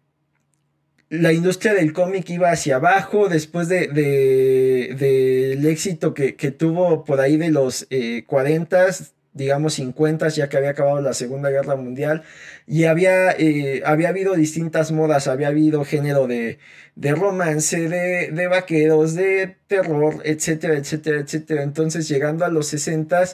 la 1.10 1.32
industria 1.32 1.74
del 1.74 1.92
cómic 1.92 2.30
iba 2.30 2.50
hacia 2.50 2.76
abajo 2.76 3.28
después 3.28 3.68
del 3.68 3.92
de, 3.94 5.70
éxito 5.70 6.14
que, 6.14 6.32
tuvo 6.52 7.04
por 7.04 7.20
ahí 7.20 7.36
de 7.36 7.50
los 7.50 7.86
40, 8.26 8.88
eh, 8.88 8.92
digamos 9.32 9.74
50, 9.74 10.28
ya 10.28 10.48
que 10.48 10.56
había 10.56 10.70
acabado 10.70 11.00
la 11.00 11.12
Segunda 11.12 11.50
Guerra 11.50 11.76
Mundial, 11.76 12.22
y 12.66 12.84
había, 12.84 13.32
eh, 13.32 13.82
había 13.84 14.10
habido 14.10 14.34
distintas 14.34 14.92
modas, 14.92 15.26
había 15.26 15.48
habido 15.48 15.84
género 15.84 16.26
de, 16.26 16.58
de 16.94 17.12
romance, 17.12 17.88
de, 17.88 18.30
de, 18.30 18.46
vaqueros, 18.46 19.14
de 19.14 19.56
terror, 19.66 20.22
etcétera, 20.24 20.76
etcétera, 20.76 21.20
etcétera. 21.20 21.62
Entonces, 21.64 22.08
llegando 22.08 22.44
a 22.44 22.48
los 22.48 22.68
60 22.68 23.24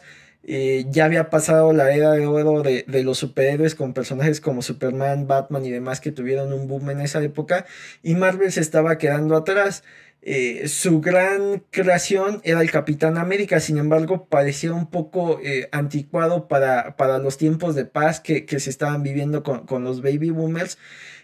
eh, 0.49 0.87
ya 0.91 1.07
había 1.07 1.29
pasado 1.29 1.73
la 1.73 1.91
era 1.91 2.13
de 2.13 2.25
oro 2.27 2.63
de, 2.63 2.85
los 3.03 3.19
superhéroes 3.19 3.75
con 3.75 3.95
personajes 3.95 4.41
como 4.41 4.63
Superman, 4.63 5.27
Batman 5.27 5.65
y 5.65 5.73
demás 5.73 6.01
que 6.01 6.13
tuvieron 6.13 6.53
un 6.53 6.69
boom 6.69 6.91
en 6.91 7.01
esa 7.01 7.21
época 7.21 7.67
y 8.01 8.15
Marvel 8.15 8.53
se 8.53 8.61
estaba 8.61 8.97
quedando 8.97 9.37
atrás. 9.37 9.83
Eh, 10.23 10.69
su 10.69 11.01
gran 11.01 11.65
creación 11.71 12.41
era 12.45 12.61
el 12.61 12.71
Capitán 12.71 13.19
América, 13.19 13.59
sin 13.59 13.79
embargo 13.79 14.27
parecía 14.27 14.73
un 14.73 14.89
poco 14.89 15.41
eh, 15.43 15.69
anticuado 15.73 16.47
para, 16.47 16.97
para, 16.97 17.19
los 17.19 17.39
tiempos 17.39 17.75
de 17.75 17.85
paz 17.85 18.21
que, 18.21 18.47
se 18.61 18.71
estaban 18.71 19.03
viviendo 19.03 19.43
con, 19.43 19.67
con 19.67 19.83
los 19.83 20.01
baby 20.01 20.31
boomers 20.31 20.79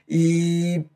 y 0.07 0.87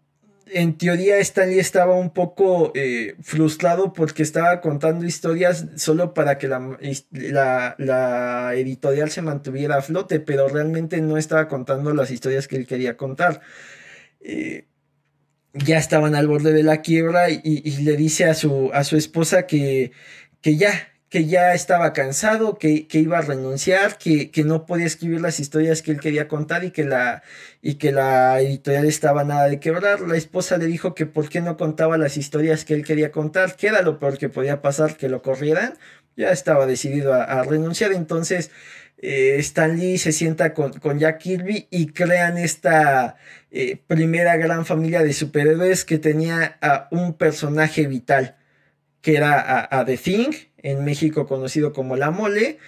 en 0.47 0.79
teoría 0.79 1.19
Stanley 1.19 1.59
estaba 1.59 1.95
un 1.95 2.11
poco 2.11 2.73
eh, 2.75 3.17
frustrado 3.21 3.93
porque 3.93 4.23
estaba 4.23 4.61
contando 4.61 5.05
historias 5.05 5.67
solo 5.77 6.15
para 6.15 6.39
que 6.39 6.49
la, 6.49 7.75
la, 7.79 8.55
editorial 8.55 9.11
se 9.11 9.23
mantuviera 9.23 9.77
a 9.77 9.83
flote, 9.83 10.21
pero 10.21 10.49
realmente 10.49 11.01
no 11.01 11.17
estaba 11.17 11.49
contando 11.49 11.93
las 11.95 12.11
historias 12.11 12.47
que 12.47 12.57
él 12.57 12.67
quería 12.67 12.97
contar. 12.97 13.41
Eh, 14.21 14.67
ya 15.53 15.79
estaban 15.79 16.15
al 16.15 16.29
borde 16.29 16.53
de 16.53 16.63
la 16.63 16.83
quiebra 16.83 17.31
y, 17.31 17.63
le 17.83 17.97
dice 17.97 18.27
a 18.27 18.35
su, 18.35 18.71
a 18.73 18.85
su 18.85 18.97
esposa 18.97 19.47
que, 19.47 19.93
que 20.43 20.57
ya, 20.57 20.71
que 21.09 21.27
ya 21.27 21.55
estaba 21.55 21.93
cansado, 21.93 22.59
que, 22.59 22.87
iba 22.93 23.19
a 23.19 23.23
renunciar, 23.23 23.97
que, 23.99 24.31
no 24.45 24.67
podía 24.67 24.87
escribir 24.87 25.21
las 25.21 25.39
historias 25.39 25.83
que 25.83 25.93
él 25.93 26.01
quería 26.01 26.27
contar 26.27 26.65
y 26.65 26.73
que, 26.73 26.85
la, 26.85 27.23
y 27.63 27.75
que 27.75 27.93
la 27.93 28.41
editorial 28.41 28.87
estaba 28.87 29.23
nada 29.25 29.49
de 29.49 29.61
quebrar. 29.61 30.01
La 30.01 30.17
esposa 30.17 30.59
le 30.59 30.67
dijo 30.67 30.95
que 30.95 31.07
por 31.07 31.29
qué 31.29 31.41
no 31.41 31.57
contaba 31.57 31.97
las 31.97 32.17
historias 32.17 32.65
que 32.65 32.75
él 32.75 32.85
quería 32.85 33.13
contar, 33.13 33.57
que 33.57 33.69
era 33.69 33.83
lo 33.83 33.99
peor 34.01 34.19
que 34.19 34.29
podía 34.29 34.63
pasar, 34.63 34.97
que 34.97 35.09
lo 35.09 35.23
corrieran. 35.23 35.75
Ya 36.17 36.31
estaba 36.33 36.67
decidido 36.67 37.15
a, 37.15 37.43
renunciar, 37.45 37.93
entonces 37.93 38.51
eh, 38.99 39.37
Stan 39.39 39.79
Lee 39.79 39.99
se 39.99 40.13
sienta 40.13 40.55
con, 40.55 40.73
con, 40.73 40.99
Jack 40.99 41.19
Kirby 41.19 41.69
y 41.71 41.89
crean 41.89 42.39
esta 42.39 43.17
eh, 43.51 43.77
primera 43.87 44.37
gran 44.37 44.65
familia 44.67 45.03
de 45.03 45.13
superhéroes 45.13 45.85
que 45.85 45.99
tenía 45.99 46.59
a 46.63 46.89
un 46.91 47.15
personaje 47.15 47.87
vital, 47.87 48.37
que 49.03 49.17
era 49.17 49.39
a, 49.41 49.81
a 49.81 49.85
The 49.85 49.99
Thing, 49.99 50.33
en 50.67 50.85
México 50.85 51.27
conocido 51.27 51.73
como 51.73 51.97
La 51.97 52.11
Mole, 52.11 52.59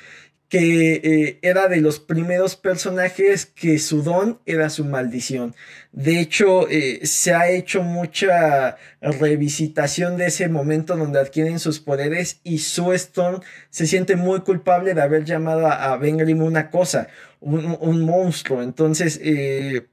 que 0.49 0.95
eh, 0.95 1.39
era 1.43 1.69
de 1.69 1.81
los 1.81 1.99
primeros 1.99 2.57
personajes 2.57 3.45
que 3.45 3.79
su 3.79 4.03
don 4.03 4.39
era 4.47 4.71
su 4.71 4.85
maldición. 4.85 5.55
De 5.93 6.21
hecho, 6.21 6.69
eh, 6.71 7.01
se 7.05 7.35
ha 7.35 7.51
hecho 7.51 7.83
mucha 7.83 8.77
revisitación 9.01 10.17
de 10.17 10.27
ese 10.27 10.49
momento 10.49 10.97
donde 10.97 11.19
adquieren 11.19 11.59
sus 11.59 11.81
poderes 11.81 12.41
y 12.45 12.59
Sue 12.59 12.95
Stone 12.97 13.41
se 13.69 13.87
siente 13.87 14.17
muy 14.17 14.41
culpable 14.41 14.95
de 14.95 15.03
haber 15.03 15.25
llamado 15.25 15.67
a, 15.67 15.97
Ben 15.99 16.17
Grimm 16.17 16.41
una 16.41 16.71
cosa, 16.71 17.09
un, 17.41 18.05
monstruo. 18.05 18.63
Entonces, 18.63 19.21
eh, 19.23 19.87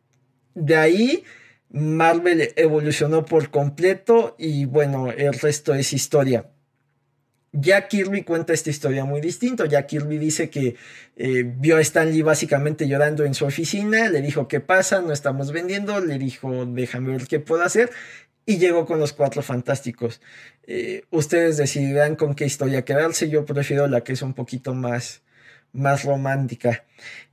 de 0.53 0.75
ahí... 0.75 1.23
Marvel 1.67 2.53
evolucionó 2.55 3.25
por 3.25 3.49
completo 3.49 4.35
y 4.39 4.63
bueno, 4.63 5.11
el 5.11 5.33
resto 5.33 5.73
es 5.73 5.91
historia. 5.91 6.45
Jack 7.57 7.87
Kirby 7.87 8.23
cuenta 8.23 8.53
esta 8.53 8.69
historia 8.69 9.05
muy 9.05 9.21
distinto. 9.21 9.65
Jack 9.65 9.87
Kirby 9.87 10.17
dice 10.17 10.49
que 10.49 10.75
eh, 11.15 11.43
vio 11.57 11.77
a 11.77 11.81
Stanley 11.81 12.21
básicamente 12.21 12.87
llorando 12.87 13.23
en 13.23 13.33
su 13.33 13.45
oficina, 13.45 14.09
le 14.09 14.21
dijo 14.21 14.47
qué 14.49 14.59
pasa, 14.59 15.01
no 15.01 15.13
estamos 15.13 15.53
vendiendo, 15.53 16.01
le 16.01 16.17
dijo 16.17 16.65
déjame 16.65 17.13
ver 17.13 17.27
qué 17.27 17.39
puedo 17.39 17.63
hacer 17.63 17.89
y 18.45 18.57
llegó 18.57 18.85
con 18.85 18.99
los 18.99 19.13
cuatro 19.13 19.41
fantásticos. 19.41 20.19
Eh, 20.67 21.05
ustedes 21.11 21.55
decidirán 21.55 22.17
con 22.17 22.35
qué 22.35 22.45
historia 22.45 22.83
quedarse, 22.83 23.29
yo 23.29 23.45
prefiero 23.45 23.87
la 23.87 24.03
que 24.03 24.13
es 24.13 24.21
un 24.21 24.33
poquito 24.33 24.73
más, 24.73 25.23
más 25.71 26.03
romántica. 26.03 26.83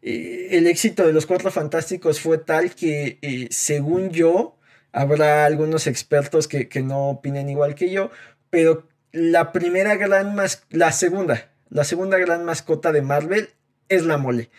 Eh, 0.02 0.48
el 0.52 0.68
éxito 0.68 1.04
de 1.04 1.12
los 1.12 1.26
cuatro 1.26 1.50
fantásticos 1.50 2.20
fue 2.20 2.38
tal 2.38 2.76
que 2.76 3.48
según 3.50 4.10
yo, 4.10 4.56
habrá 4.92 5.46
algunos 5.46 5.88
expertos 5.88 6.46
que, 6.46 6.68
que 6.68 6.82
no 6.82 7.08
opinen 7.08 7.48
igual 7.48 7.74
que 7.74 7.90
yo, 7.90 8.10
pero 8.50 8.86
la 9.12 9.52
primera 9.52 9.96
gran 9.96 10.36
la 10.70 10.92
segunda, 10.92 11.50
la 11.68 11.84
segunda 11.84 12.18
gran 12.18 12.44
mascota 12.44 12.92
de 12.92 13.02
Marvel 13.02 13.50
es 13.88 14.04
la 14.04 14.18
mole. 14.18 14.50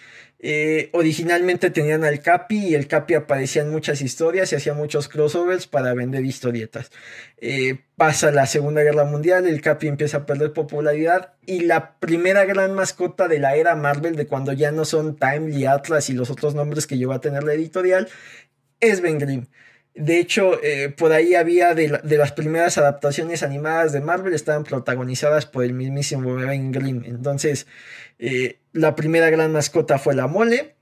Eh, 0.45 0.89
originalmente 0.91 1.69
tenían 1.69 2.03
al 2.03 2.22
Capi 2.22 2.67
y 2.67 2.75
el 2.75 2.88
Capi 2.88 3.13
aparecía 3.13 3.62
en 3.62 3.69
muchas 3.69 4.01
historias 4.01 4.51
y 4.51 4.57
hacía 4.57 4.74
muchos 4.74 5.07
crossovers 5.07 5.67
para 5.67 5.93
vender 5.93 6.25
historietas. 6.25 6.91
Eh, 7.38 7.79
pasa 7.95 8.29
la 8.29 8.45
Segunda 8.45 8.83
Guerra 8.83 9.05
Mundial, 9.05 9.48
el 9.48 9.62
Capi 9.62 9.88
empieza 9.88 10.17
a 10.17 10.25
perder 10.25 10.51
popularidad 10.51 11.36
y 11.45 11.62
la 11.62 11.98
primera 11.98 12.43
gran 12.43 12.75
mascota 12.75 13.29
de 13.29 13.39
la 13.39 13.55
era 13.55 13.75
Marvel, 13.75 14.17
de 14.17 14.27
cuando 14.27 14.51
ya 14.51 14.74
no 14.74 14.83
son 14.83 15.15
Timely, 15.15 15.65
Atlas 15.65 16.10
y 16.10 16.13
los 16.13 16.29
otros 16.29 16.55
nombres 16.55 16.88
que 16.88 16.98
lleva 16.98 17.15
a 17.15 17.22
tener 17.22 17.43
la 17.43 17.53
editorial, 17.53 18.10
es 18.81 19.00
Ben 19.00 19.19
Grimm. 19.19 19.48
De 19.95 20.19
hecho, 20.19 20.59
eh, 20.63 20.89
por 20.89 21.12
ahí 21.12 21.35
había 21.35 21.75
de, 21.75 21.88
las 21.88 22.31
primeras 22.31 22.79
adaptaciones 22.79 23.43
animadas 23.43 23.93
de 23.93 24.01
Marvel, 24.01 24.33
estaban 24.33 24.63
protagonizadas 24.63 25.45
por 25.45 25.63
el 25.63 25.73
mismísimo 25.73 26.33
Ben 26.35 26.71
Grimm. 26.71 27.03
Entonces, 27.05 27.67
eh, 28.17 28.57
la 28.71 28.95
primera 28.95 29.29
gran 29.29 29.51
mascota 29.51 30.00
fue 30.00 30.15
la 30.15 30.27
mole. 30.27 30.73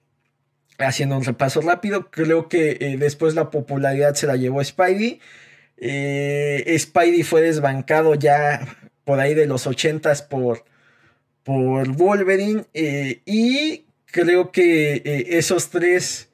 Haciendo 0.77 1.17
un 1.17 1.25
repaso 1.25 1.61
rápido, 1.61 2.09
creo 2.09 2.47
que 2.47 2.77
eh, 2.79 2.95
después 2.97 3.35
la 3.35 3.51
popularidad 3.51 4.15
se 4.15 4.27
la 4.27 4.37
llevó 4.37 4.63
Spidey. 4.63 5.19
Spidey 5.77 7.23
fue 7.23 7.41
desbancado 7.41 8.15
ya 8.15 8.65
por 9.03 9.19
ahí 9.19 9.33
de 9.33 9.45
los 9.45 9.67
80s 9.67 10.27
por, 10.27 10.63
por 11.43 11.89
Wolverine. 11.89 12.65
y 12.73 13.85
creo 14.05 14.51
que 14.51 15.01
esos 15.27 15.69
tres 15.69 16.30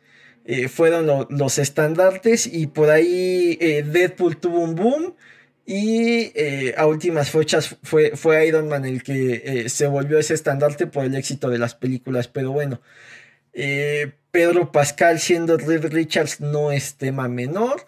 eh, 0.50 0.70
fueron 0.70 1.28
los 1.30 1.58
estandartes 1.58 2.48
y 2.48 2.68
por 2.68 2.90
ahí 2.90 3.58
eh, 3.60 3.84
Deadpool 3.84 4.38
tuvo 4.38 4.62
un 4.62 4.76
boom 4.76 5.14
Y 5.66 6.32
eh, 6.36 6.74
a 6.78 6.86
últimas 6.88 7.32
fechas 7.32 7.76
fue, 7.84 8.16
fue 8.16 8.48
Iron 8.48 8.70
Man 8.70 8.86
el 8.86 9.04
que 9.04 9.66
se 9.68 9.88
volvió 9.88 10.18
ese 10.18 10.34
estandarte 10.34 10.88
por 10.88 11.04
el 11.04 11.16
éxito 11.16 11.50
de 11.50 11.58
las 11.58 11.76
películas. 11.76 12.30
Pero 12.30 12.54
bueno, 12.54 12.82
Pedro 14.32 14.72
Pascal 14.72 15.20
siendo 15.20 15.58
Reed 15.58 15.88
Richards 15.88 16.40
no 16.40 16.72
es 16.72 16.96
tema 16.96 17.28
menor. 17.28 17.86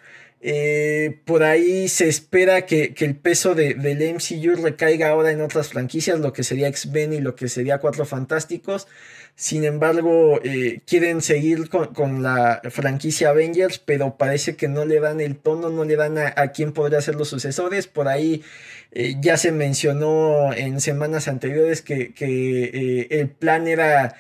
por 1.25 1.44
ahí 1.44 1.88
se 1.88 2.10
espera 2.10 2.66
que, 2.66 2.94
el 2.98 3.16
peso 3.16 3.56
de, 3.56 3.75
del 3.75 4.16
MCU 4.16 4.62
recaiga 4.62 5.10
ahora 5.10 5.32
en 5.32 5.39
otras 5.42 5.70
franquicias, 5.70 6.20
lo 6.20 6.34
que 6.34 6.44
sería 6.44 6.68
X-Men 6.68 7.13
y 7.13 7.22
lo 7.22 7.36
que 7.36 7.48
sería 7.48 7.78
Cuatro 7.78 8.06
Fantásticos. 8.06 8.88
Sin 9.36 9.63
embargo, 9.63 10.39
eh, 10.43 10.81
quieren 10.86 11.21
seguir 11.21 11.69
con, 11.69 12.21
la 12.24 12.62
franquicia 12.69 13.29
Avengers, 13.29 13.79
pero 13.79 14.17
parece 14.17 14.55
que 14.55 14.67
no 14.67 14.83
le 14.86 15.00
dan 15.00 15.21
el 15.21 15.38
tono, 15.38 15.69
no 15.69 15.86
le 15.86 15.95
dan 15.95 16.17
a, 16.17 16.48
quién 16.51 16.74
podría 16.74 17.01
ser 17.01 17.15
los 17.15 17.29
sucesores. 17.29 17.88
Por 17.88 18.09
ahí 18.09 18.43
eh, 18.91 19.15
ya 19.21 19.38
se 19.38 19.51
mencionó 19.53 20.53
en 20.53 20.81
semanas 20.81 21.27
anteriores 21.27 21.81
que, 21.81 22.13
eh, 22.19 23.07
el 23.12 23.29
plan 23.29 23.67
era 23.67 24.15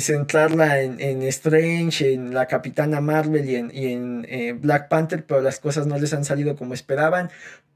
centrarla 0.00 0.82
en, 0.82 1.22
Strange, 1.22 2.12
en 2.12 2.34
la 2.34 2.46
Capitana 2.46 3.00
Marvel 3.00 3.48
y 3.48 3.56
en, 3.56 3.70
y 3.72 3.92
en 3.92 4.60
Black 4.60 4.88
Panther, 4.88 5.24
pero 5.24 5.40
las 5.40 5.60
cosas 5.60 5.86
no 5.86 5.98
les 5.98 6.12
han 6.12 6.24
salido 6.24 6.56
como 6.56 6.74
esperaban 6.74 7.30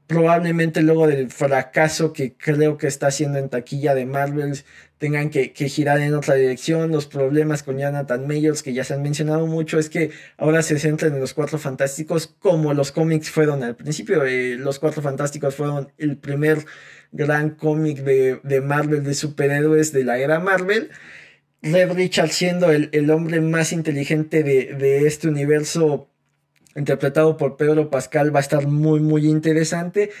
probablemente 0.07 0.81
luego 0.81 1.07
del 1.07 1.31
fracaso 1.31 2.13
que 2.13 2.35
creo 2.35 2.77
que 2.77 2.87
está 2.87 3.07
haciendo 3.07 3.39
en 3.39 3.49
taquilla 3.49 3.95
de 3.95 4.05
Marvel 4.05 4.63
tengan 5.03 5.29
que, 5.29 5.51
girar 5.67 5.99
en 5.99 6.13
otra 6.13 6.35
dirección. 6.35 6.91
Los 6.91 7.07
problemas 7.07 7.61
con 7.61 7.77
Jonathan 7.77 8.25
Mayors, 8.25 8.63
que 8.63 8.73
ya 8.73 8.85
se 8.85 8.93
han 8.93 9.01
mencionado 9.01 9.47
mucho, 9.47 9.77
es 9.77 9.89
que 9.89 10.11
ahora 10.37 10.61
se 10.61 10.79
centran 10.79 11.13
en 11.13 11.19
los 11.19 11.33
Cuatro 11.33 11.57
Fantásticos 11.57 12.27
como 12.39 12.73
los 12.73 12.93
cómics 12.93 13.29
fueron 13.29 13.63
al 13.63 13.75
principio. 13.75 14.23
Eh, 14.23 14.55
los 14.57 14.79
Cuatro 14.79 15.01
Fantásticos 15.01 15.55
fueron 15.55 15.91
el 15.97 16.17
primer 16.17 16.65
gran 17.11 17.49
cómic 17.49 17.99
de, 17.99 18.61
Marvel, 18.61 19.03
de 19.03 19.13
superhéroes 19.13 19.91
de 19.91 20.05
la 20.05 20.19
era 20.19 20.39
Marvel. 20.39 20.89
Red 21.61 21.91
Richard 21.93 22.29
siendo 22.29 22.71
el, 22.71 23.09
hombre 23.09 23.41
más 23.41 23.73
inteligente 23.73 24.43
de, 24.43 24.73
de 24.73 25.05
este 25.05 25.27
universo 25.27 26.12
interpretado 26.75 27.37
por 27.37 27.57
Pedro 27.57 27.89
Pascal, 27.89 28.33
va 28.35 28.39
a 28.39 28.41
estar 28.41 28.67
muy, 28.67 28.99
muy 28.99 29.27
interesante. 29.27 30.11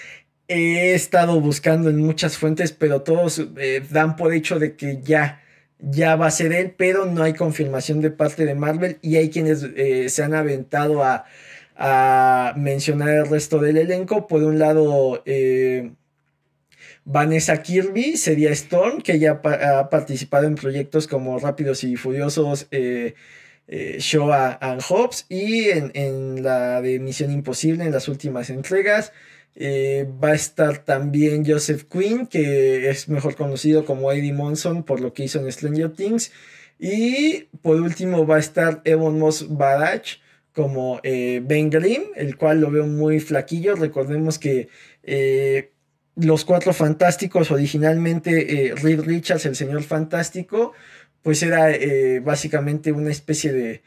He 0.47 0.93
estado 0.93 1.39
buscando 1.39 1.89
en 1.89 1.97
muchas 1.97 2.37
fuentes, 2.37 2.71
pero 2.71 3.01
todos 3.01 3.41
eh, 3.57 3.83
dan 3.89 4.15
por 4.15 4.33
hecho 4.33 4.59
de 4.59 4.75
que 4.75 5.01
ya, 5.01 5.41
ya 5.79 6.15
va 6.15 6.27
a 6.27 6.31
ser 6.31 6.53
él, 6.53 6.75
pero 6.77 7.05
no 7.05 7.23
hay 7.23 7.33
confirmación 7.33 8.01
de 8.01 8.11
parte 8.11 8.45
de 8.45 8.53
Marvel 8.55 8.99
y 9.01 9.15
hay 9.15 9.29
quienes 9.29 9.63
eh, 9.63 10.09
se 10.09 10.23
han 10.23 10.33
aventado 10.33 11.03
a, 11.03 11.25
mencionar 12.55 13.09
el 13.09 13.27
resto 13.27 13.59
del 13.59 13.77
elenco. 13.77 14.27
Por 14.27 14.43
un 14.43 14.59
lado, 14.59 15.23
eh, 15.25 15.91
Vanessa 17.03 17.61
Kirby 17.63 18.15
sería 18.15 18.51
Storm, 18.51 19.01
que 19.01 19.17
ya 19.17 19.41
ha 19.43 19.89
participado 19.89 20.45
en 20.45 20.55
proyectos 20.55 21.07
como 21.07 21.39
Rápidos 21.39 21.83
y 21.83 21.95
Furiosos. 21.95 22.67
Showa 23.67 24.57
and 24.61 24.81
Hobbs 24.81 25.25
y 25.29 25.69
en, 25.69 26.43
la 26.43 26.81
de 26.81 26.99
Misión 26.99 27.31
Imposible 27.31 27.83
en 27.83 27.91
las 27.91 28.07
últimas 28.07 28.49
entregas. 28.49 29.13
Eh, 29.55 30.07
va 30.23 30.29
a 30.29 30.33
estar 30.33 30.79
también 30.79 31.45
Joseph 31.45 31.83
Quinn, 31.83 32.27
que 32.27 32.89
es 32.89 33.07
mejor 33.07 33.35
conocido 33.35 33.85
como 33.85 34.11
Eddie 34.11 34.33
Monson 34.33 34.83
por 34.83 34.99
lo 34.99 35.13
que 35.13 35.23
hizo 35.23 35.39
en 35.39 35.51
Stranger 35.51 35.91
Things. 35.91 36.31
Y 36.79 37.49
por 37.61 37.79
último 37.79 38.25
va 38.25 38.37
a 38.37 38.39
estar 38.39 38.81
Evan 38.83 39.19
Moss 39.19 39.47
Barach 39.49 40.17
como 40.53 40.99
eh, 41.03 41.41
Ben 41.43 41.69
Grimm, 41.69 42.03
el 42.15 42.35
cual 42.35 42.61
lo 42.61 42.71
veo 42.71 42.85
muy 42.85 43.19
flaquillo. 43.19 43.75
Recordemos 43.75 44.39
que 44.39 44.69
los 46.15 46.45
cuatro 46.45 46.73
fantásticos, 46.73 47.49
originalmente 47.51 48.73
Reed 48.75 49.01
Richards, 49.01 49.45
el 49.45 49.55
señor 49.55 49.83
fantástico, 49.83 50.73
pues 51.23 51.41
era 51.41 51.71
eh, 51.71 52.19
básicamente 52.19 52.91
una 52.91 53.09
especie 53.09 53.53
de, 53.53 53.81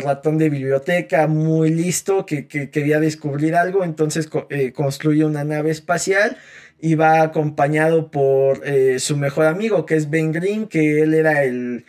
ratón 0.00 0.38
de 0.38 0.48
biblioteca 0.48 1.26
muy 1.26 1.70
listo 1.70 2.24
que, 2.24 2.48
quería 2.48 2.98
descubrir 2.98 3.54
algo, 3.56 3.84
entonces 3.84 4.28
eh, 4.50 4.72
construye 4.72 5.24
una 5.24 5.44
nave 5.44 5.70
espacial 5.70 6.38
y 6.80 6.94
va 6.94 7.22
acompañado 7.22 8.10
por 8.10 8.66
eh, 8.66 8.98
su 8.98 9.16
mejor 9.16 9.46
amigo 9.46 9.84
que 9.86 9.96
es 9.96 10.10
Ben 10.10 10.32
Green, 10.32 10.66
que 10.66 11.02
él 11.02 11.14
era 11.14 11.44
el, 11.44 11.84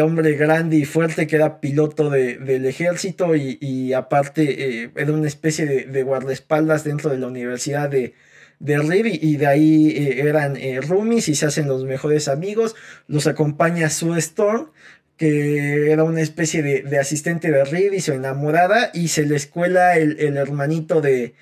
hombre 0.00 0.34
grande 0.34 0.76
y 0.76 0.84
fuerte 0.84 1.26
que 1.26 1.36
era 1.36 1.60
piloto 1.60 2.10
del 2.10 2.66
ejército 2.66 3.34
y, 3.34 3.92
aparte 3.94 4.90
era 4.94 5.12
una 5.12 5.28
especie 5.28 5.64
de, 5.64 5.84
de 5.84 6.02
guardaespaldas 6.02 6.84
dentro 6.84 7.10
de 7.10 7.18
la 7.18 7.26
Universidad 7.28 7.88
de, 7.88 8.14
de 8.58 8.78
Reed 8.78 9.06
y 9.06 9.36
de 9.36 9.46
ahí 9.46 9.90
eh, 9.90 10.28
eran 10.28 10.56
eh, 10.56 10.80
roomies 10.80 11.28
y 11.28 11.34
se 11.34 11.46
hacen 11.46 11.68
los 11.68 11.84
mejores 11.84 12.28
amigos. 12.28 12.74
Los 13.06 13.26
acompaña 13.26 13.90
Sue 13.90 14.18
Storm, 14.18 14.70
que 15.16 15.90
era 15.90 16.04
una 16.04 16.20
especie 16.20 16.62
de, 16.62 16.98
asistente 16.98 17.50
de 17.50 17.64
Reed 17.64 17.92
y 17.92 18.00
su 18.00 18.12
enamorada, 18.12 18.90
y 18.92 19.08
se 19.08 19.24
le 19.24 19.36
escuela 19.36 19.96
el, 19.96 20.36
hermanito 20.36 21.00
de, 21.00 21.34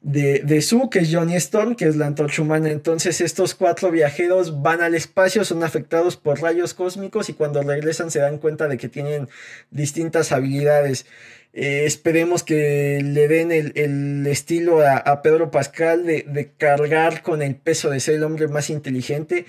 de, 0.00 0.40
de, 0.44 0.62
Sue, 0.62 0.88
que 0.90 1.00
es 1.00 1.10
Johnny 1.12 1.36
Storm, 1.36 1.74
que 1.74 1.86
es 1.86 1.96
la 1.96 2.06
antorcha 2.06 2.42
humana. 2.42 2.70
Entonces 2.70 3.20
estos 3.20 3.54
cuatro 3.54 3.90
viajeros 3.90 4.62
van 4.62 4.82
al 4.82 4.94
espacio, 4.94 5.44
son 5.44 5.62
afectados 5.62 6.16
por 6.16 6.40
rayos 6.40 6.74
cósmicos 6.74 7.28
y 7.28 7.34
cuando 7.34 7.62
regresan 7.62 8.10
se 8.10 8.20
dan 8.20 8.38
cuenta 8.38 8.68
de 8.68 8.78
que 8.78 8.88
tienen 8.88 9.28
distintas 9.70 10.32
habilidades. 10.32 11.06
Eh, 11.54 11.84
esperemos 11.84 12.42
que 12.42 13.00
le 13.04 13.28
den 13.28 13.52
el, 13.52 14.26
estilo 14.26 14.80
a, 14.80 15.22
Pedro 15.22 15.50
Pascal 15.50 16.06
de, 16.06 16.50
cargar 16.56 17.22
con 17.22 17.42
el 17.42 17.56
peso 17.56 17.90
de 17.90 18.00
ser 18.00 18.14
el 18.14 18.24
hombre 18.24 18.48
más 18.48 18.70
inteligente. 18.70 19.44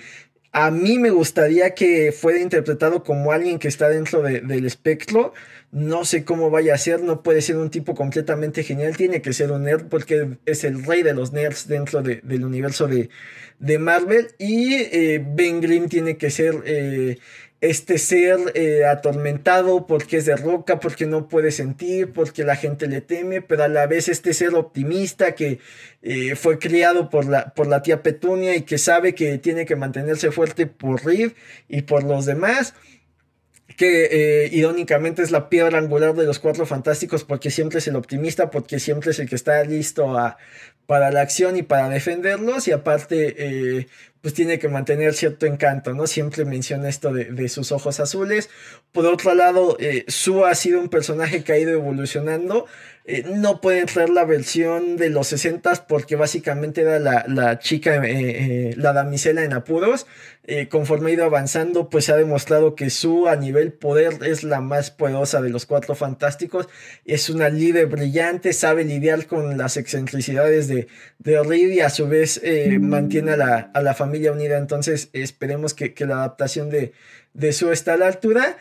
A 0.52 0.70
mí 0.70 0.98
me 0.98 1.10
gustaría 1.10 1.74
que 1.74 2.12
fuera 2.12 2.38
interpretado 2.40 3.02
como 3.02 3.32
alguien 3.32 3.58
que 3.58 3.68
está 3.68 3.88
dentro 3.88 4.22
del 4.22 4.66
espectro. 4.66 5.32
No 5.72 6.04
sé 6.04 6.24
cómo 6.24 6.50
vaya 6.50 6.74
a 6.74 6.78
ser, 6.78 7.02
no 7.02 7.24
puede 7.24 7.42
ser 7.42 7.56
un 7.56 7.70
tipo 7.70 7.96
completamente 7.96 8.62
genial, 8.62 8.96
tiene 8.96 9.20
que 9.20 9.32
ser 9.32 9.50
un 9.50 9.64
nerd 9.64 9.88
porque 9.88 10.36
es 10.46 10.62
el 10.62 10.84
rey 10.84 11.02
de 11.02 11.14
los 11.14 11.32
nerds 11.32 11.66
dentro 11.66 12.02
del 12.02 12.44
universo 12.44 12.86
de, 12.86 13.08
Marvel. 13.78 14.28
Y 14.38 14.74
eh, 14.74 15.24
Ben 15.26 15.60
Grimm 15.60 15.88
tiene 15.88 16.16
que 16.18 16.30
ser 16.30 16.62
eh, 16.66 17.18
este 17.60 17.96
ser 17.98 18.38
eh, 18.54 18.84
atormentado 18.84 19.86
porque 19.86 20.18
es 20.18 20.26
de 20.26 20.36
roca, 20.36 20.80
porque 20.80 21.06
no 21.06 21.28
puede 21.28 21.50
sentir, 21.50 22.12
porque 22.12 22.44
la 22.44 22.56
gente 22.56 22.86
le 22.86 23.00
teme, 23.00 23.40
pero 23.40 23.64
a 23.64 23.68
la 23.68 23.86
vez 23.86 24.08
este 24.08 24.34
ser 24.34 24.54
optimista 24.54 25.34
que 25.34 25.60
eh, 26.02 26.34
fue 26.36 26.58
criado 26.58 27.08
por 27.08 27.24
la, 27.26 27.54
por 27.54 27.66
la 27.66 27.82
tía 27.82 28.02
Petunia 28.02 28.54
y 28.54 28.62
que 28.62 28.76
sabe 28.76 29.14
que 29.14 29.38
tiene 29.38 29.64
que 29.64 29.76
mantenerse 29.76 30.30
fuerte 30.30 30.66
por 30.66 31.04
Reed 31.04 31.32
y 31.68 31.82
por 31.82 32.04
los 32.04 32.26
demás 32.26 32.74
que 33.76 34.44
eh, 34.44 34.48
irónicamente 34.52 35.22
es 35.22 35.30
la 35.30 35.48
piedra 35.48 35.78
angular 35.78 36.14
de 36.14 36.26
los 36.26 36.38
cuatro 36.38 36.66
fantásticos 36.66 37.24
porque 37.24 37.50
siempre 37.50 37.78
es 37.78 37.88
el 37.88 37.96
optimista, 37.96 38.50
porque 38.50 38.78
siempre 38.78 39.10
es 39.10 39.18
el 39.18 39.28
que 39.28 39.34
está 39.34 39.64
listo 39.64 40.16
a, 40.16 40.36
para 40.86 41.10
la 41.10 41.22
acción 41.22 41.56
y 41.56 41.62
para 41.62 41.88
defenderlos 41.88 42.68
y 42.68 42.72
aparte 42.72 43.86
pues 44.24 44.32
tiene 44.32 44.58
que 44.58 44.70
mantener 44.70 45.12
cierto 45.12 45.44
encanto, 45.44 45.92
¿no? 45.92 46.06
Siempre 46.06 46.46
menciona 46.46 46.88
esto 46.88 47.12
de, 47.12 47.48
sus 47.50 47.72
ojos 47.72 48.00
azules. 48.00 48.48
Por 48.90 49.04
otro 49.04 49.34
lado, 49.34 49.76
eh, 49.78 50.06
ha 50.46 50.54
sido 50.54 50.80
un 50.80 50.88
personaje 50.88 51.44
que 51.44 51.52
ha 51.52 51.58
ido 51.58 51.72
evolucionando. 51.72 52.64
Eh, 53.06 53.22
no 53.26 53.60
puede 53.60 53.84
traer 53.84 54.08
la 54.08 54.24
versión 54.24 54.96
de 54.96 55.10
los 55.10 55.26
60 55.26 55.86
porque 55.86 56.16
básicamente 56.16 56.80
era 56.80 56.98
la, 56.98 57.58
chica, 57.58 58.00
eh, 58.02 58.74
la 58.78 58.94
damisela 58.94 59.44
en 59.44 59.52
apuros. 59.52 60.06
conforme 60.70 61.10
ha 61.10 61.14
ido 61.14 61.24
avanzando, 61.24 61.90
pues 61.90 62.06
se 62.06 62.12
ha 62.12 62.16
demostrado 62.16 62.74
que 62.74 62.90
Su 62.90 63.28
a 63.28 63.36
nivel 63.36 63.72
poder 63.72 64.18
es 64.22 64.42
la 64.42 64.60
más 64.60 64.90
poderosa 64.90 65.42
de 65.42 65.50
los 65.50 65.66
cuatro 65.66 65.94
fantásticos. 65.94 66.68
Es 67.04 67.28
una 67.28 67.48
líder 67.50 67.86
brillante, 67.86 68.52
sabe 68.52 68.84
lidiar 68.84 69.26
con 69.26 69.58
las 69.58 69.76
excentricidades 69.76 70.68
de, 70.68 70.88
de 71.18 71.42
Reed 71.42 71.72
y 71.72 71.80
a 71.80 71.90
su 71.90 72.08
vez 72.08 72.40
mantiene 72.80 73.32
a 73.32 73.36
la, 73.36 73.56
a 73.74 73.82
la 73.82 73.94
familia 73.94 74.32
unida. 74.32 74.56
Entonces 74.56 75.10
esperemos 75.12 75.74
que, 75.74 75.94
la 76.06 76.16
adaptación 76.16 76.70
de, 76.70 76.92
de 77.34 77.52
su 77.52 77.70
está 77.70 77.94
a 77.94 77.96
la 77.98 78.06
altura. 78.06 78.56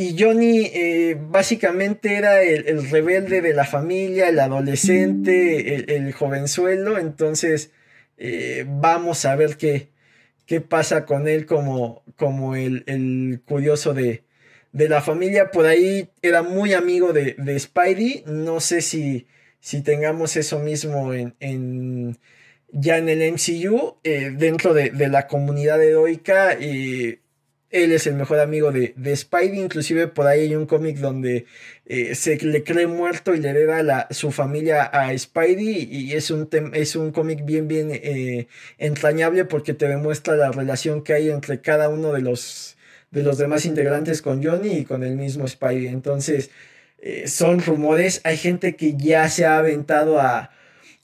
Y 0.00 0.14
Johnny 0.16 0.70
eh, 0.74 1.16
básicamente 1.18 2.14
era 2.14 2.40
el, 2.40 2.88
rebelde 2.88 3.40
de 3.40 3.52
la 3.52 3.64
familia, 3.64 4.28
el 4.28 4.38
adolescente, 4.38 5.92
el, 5.96 6.12
jovenzuelo. 6.12 6.98
Entonces 6.98 7.72
eh, 8.16 8.64
vamos 8.68 9.24
a 9.24 9.34
ver 9.34 9.56
qué, 9.56 9.88
qué 10.46 10.60
pasa 10.60 11.04
con 11.04 11.26
él 11.26 11.46
como, 11.46 12.04
como 12.14 12.54
el, 12.54 13.42
curioso 13.44 13.92
de, 13.92 14.22
de, 14.70 14.88
la 14.88 15.02
familia. 15.02 15.50
Por 15.50 15.66
ahí 15.66 16.08
era 16.22 16.44
muy 16.44 16.74
amigo 16.74 17.12
de, 17.12 17.34
de 17.36 17.58
Spidey. 17.58 18.22
No 18.24 18.60
sé 18.60 18.82
si, 18.82 19.26
si 19.58 19.82
tengamos 19.82 20.36
eso 20.36 20.60
mismo 20.60 21.12
en, 21.12 21.34
en 21.40 22.18
ya 22.70 22.98
en 22.98 23.08
el 23.08 23.32
MCU, 23.32 23.96
eh, 24.04 24.30
dentro 24.32 24.74
de, 24.74 24.92
la 25.08 25.26
comunidad 25.26 25.82
heroica, 25.82 26.56
él 27.70 27.92
es 27.92 28.06
el 28.06 28.14
mejor 28.14 28.40
amigo 28.40 28.72
de, 28.72 28.94
de 28.96 29.14
Spidey, 29.14 29.60
inclusive 29.60 30.08
por 30.08 30.26
ahí 30.26 30.40
hay 30.40 30.56
un 30.56 30.66
cómic 30.66 30.96
donde 30.96 31.44
eh, 31.86 32.14
se 32.14 32.36
le 32.36 32.64
cree 32.64 32.86
muerto 32.86 33.34
y 33.34 33.40
le 33.40 33.50
hereda 33.50 33.82
la, 33.82 34.06
su 34.10 34.30
familia 34.30 34.84
a 34.84 35.16
Spidey 35.16 35.86
y 35.90 36.14
es 36.14 36.30
un, 36.30 36.48
un 36.96 37.12
cómic 37.12 37.44
bien, 37.44 37.68
bien 37.68 37.90
eh, 37.92 38.48
entrañable 38.78 39.44
porque 39.44 39.74
te 39.74 39.86
demuestra 39.86 40.36
la 40.36 40.50
relación 40.50 41.02
que 41.02 41.12
hay 41.12 41.30
entre 41.30 41.60
cada 41.60 41.90
uno 41.90 42.12
de 42.12 42.22
los, 42.22 42.78
de 43.10 43.22
los 43.22 43.36
demás 43.36 43.66
integrantes 43.66 44.22
con 44.22 44.42
Johnny 44.42 44.78
y 44.78 44.84
con 44.84 45.02
el 45.02 45.16
mismo 45.16 45.46
Spidey. 45.46 45.88
Entonces, 45.88 46.50
eh, 47.00 47.28
son 47.28 47.60
rumores, 47.60 48.22
hay 48.24 48.38
gente 48.38 48.76
que 48.76 48.96
ya 48.96 49.28
se 49.28 49.44
ha 49.44 49.58
aventado 49.58 50.20
a 50.20 50.50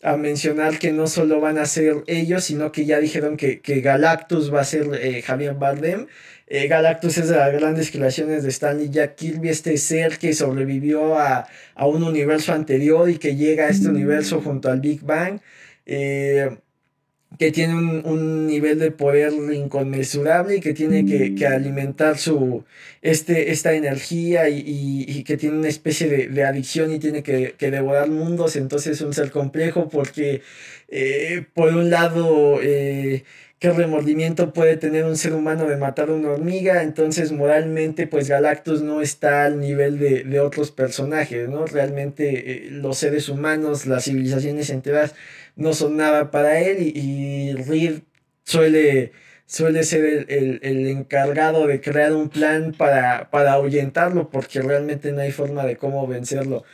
a 0.03 0.19
mencionar 0.19 0.79
que 0.79 0.93
no 0.93 1.07
solo 1.07 1.41
van 1.41 1.57
a 1.57 1.65
ser 1.65 2.05
ellos, 2.07 2.45
sino 2.45 2.73
que 2.73 2.85
ya 2.85 2.99
dijeron 3.01 3.39
que, 3.39 3.63
que 3.63 3.81
Galactus 3.81 4.53
va 4.53 4.61
a 4.61 4.65
ser 4.65 5.23
Javier 5.23 5.55
Bardem. 5.55 6.09
Eh, 6.47 6.69
Galactus 6.69 7.19
es 7.19 7.29
de 7.29 7.37
las 7.37 7.53
grandes 7.53 7.91
creaciones 7.91 8.43
de 8.43 8.51
Stanley 8.51 8.91
Jack 8.91 9.15
Kirby, 9.17 9.49
este 9.49 9.77
ser 9.79 10.19
que 10.19 10.35
sobrevivió 10.35 11.19
a, 11.19 11.47
a 11.75 11.87
un 11.87 12.03
universo 12.03 12.53
anterior 12.53 13.09
y 13.09 13.19
que 13.19 13.37
llega 13.37 13.65
a 13.67 13.69
este 13.71 13.89
universo 13.89 14.41
junto 14.43 14.71
al 14.71 14.81
Big 14.81 15.03
Bang. 15.03 15.41
Eh, 15.87 16.51
que 17.39 17.51
tiene 17.51 17.75
un, 17.75 18.47
nivel 18.47 18.79
de 18.79 18.91
poder 18.91 19.33
inconmensurable 19.33 20.57
y 20.57 20.61
que 20.61 20.73
tiene 20.73 21.05
que, 21.05 21.47
alimentar 21.47 22.19
su, 22.19 22.65
este, 23.03 23.51
esta 23.51 23.73
energía 23.73 24.49
y, 24.49 25.25
que 25.25 25.37
tiene 25.37 25.59
una 25.59 25.69
especie 25.69 26.29
de, 26.29 26.45
adicción 26.45 26.93
y 26.93 26.99
tiene 26.99 27.23
que, 27.23 27.55
devorar 27.59 28.09
mundos, 28.09 28.57
entonces 28.57 28.93
es 28.93 29.01
un 29.01 29.15
ser 29.15 29.31
complejo 29.31 29.89
porque 29.89 30.43
eh, 30.89 31.45
por 31.55 31.75
un 31.75 31.91
lado 31.91 32.61
qué 33.65 33.71
remordimiento 33.71 34.53
puede 34.53 34.77
tener 34.77 35.07
un 35.07 35.17
ser 35.17 35.33
humano 35.33 35.65
de 35.67 35.79
matar 35.79 36.11
a 36.11 36.13
una 36.13 36.33
hormiga, 36.33 36.83
entonces 36.83 37.33
moralmente 37.33 38.07
pues 38.07 38.29
Galactus 38.29 38.83
no 38.83 39.01
está 39.01 39.47
al 39.47 39.59
nivel 39.59 39.99
de, 39.99 40.41
otros 40.41 40.71
personajes, 40.71 41.49
¿no? 41.49 41.65
Realmente 41.65 42.67
eh, 42.67 42.71
los 42.71 42.99
seres 42.99 43.31
humanos, 43.31 43.87
las 43.87 44.05
civilizaciones 44.05 44.69
enteras 44.69 45.15
no 45.57 45.73
son 45.73 45.97
nada 45.97 46.31
para 46.31 46.61
él 46.61 46.93
y, 46.95 47.55
Reed 47.55 48.01
suele, 48.43 49.13
suele 49.47 49.83
ser 49.85 50.27
el, 50.29 50.87
encargado 50.87 51.67
de 51.67 51.81
crear 51.81 52.13
un 52.13 52.29
plan 52.29 52.75
para, 52.77 53.31
para 53.31 53.55
ahuyentarlo 53.55 54.29
porque 54.29 54.61
realmente 54.61 55.11
no 55.13 55.23
hay 55.23 55.33
forma 55.33 55.65
de 55.65 55.79
cómo 55.79 56.07
vencerlo. 56.07 56.65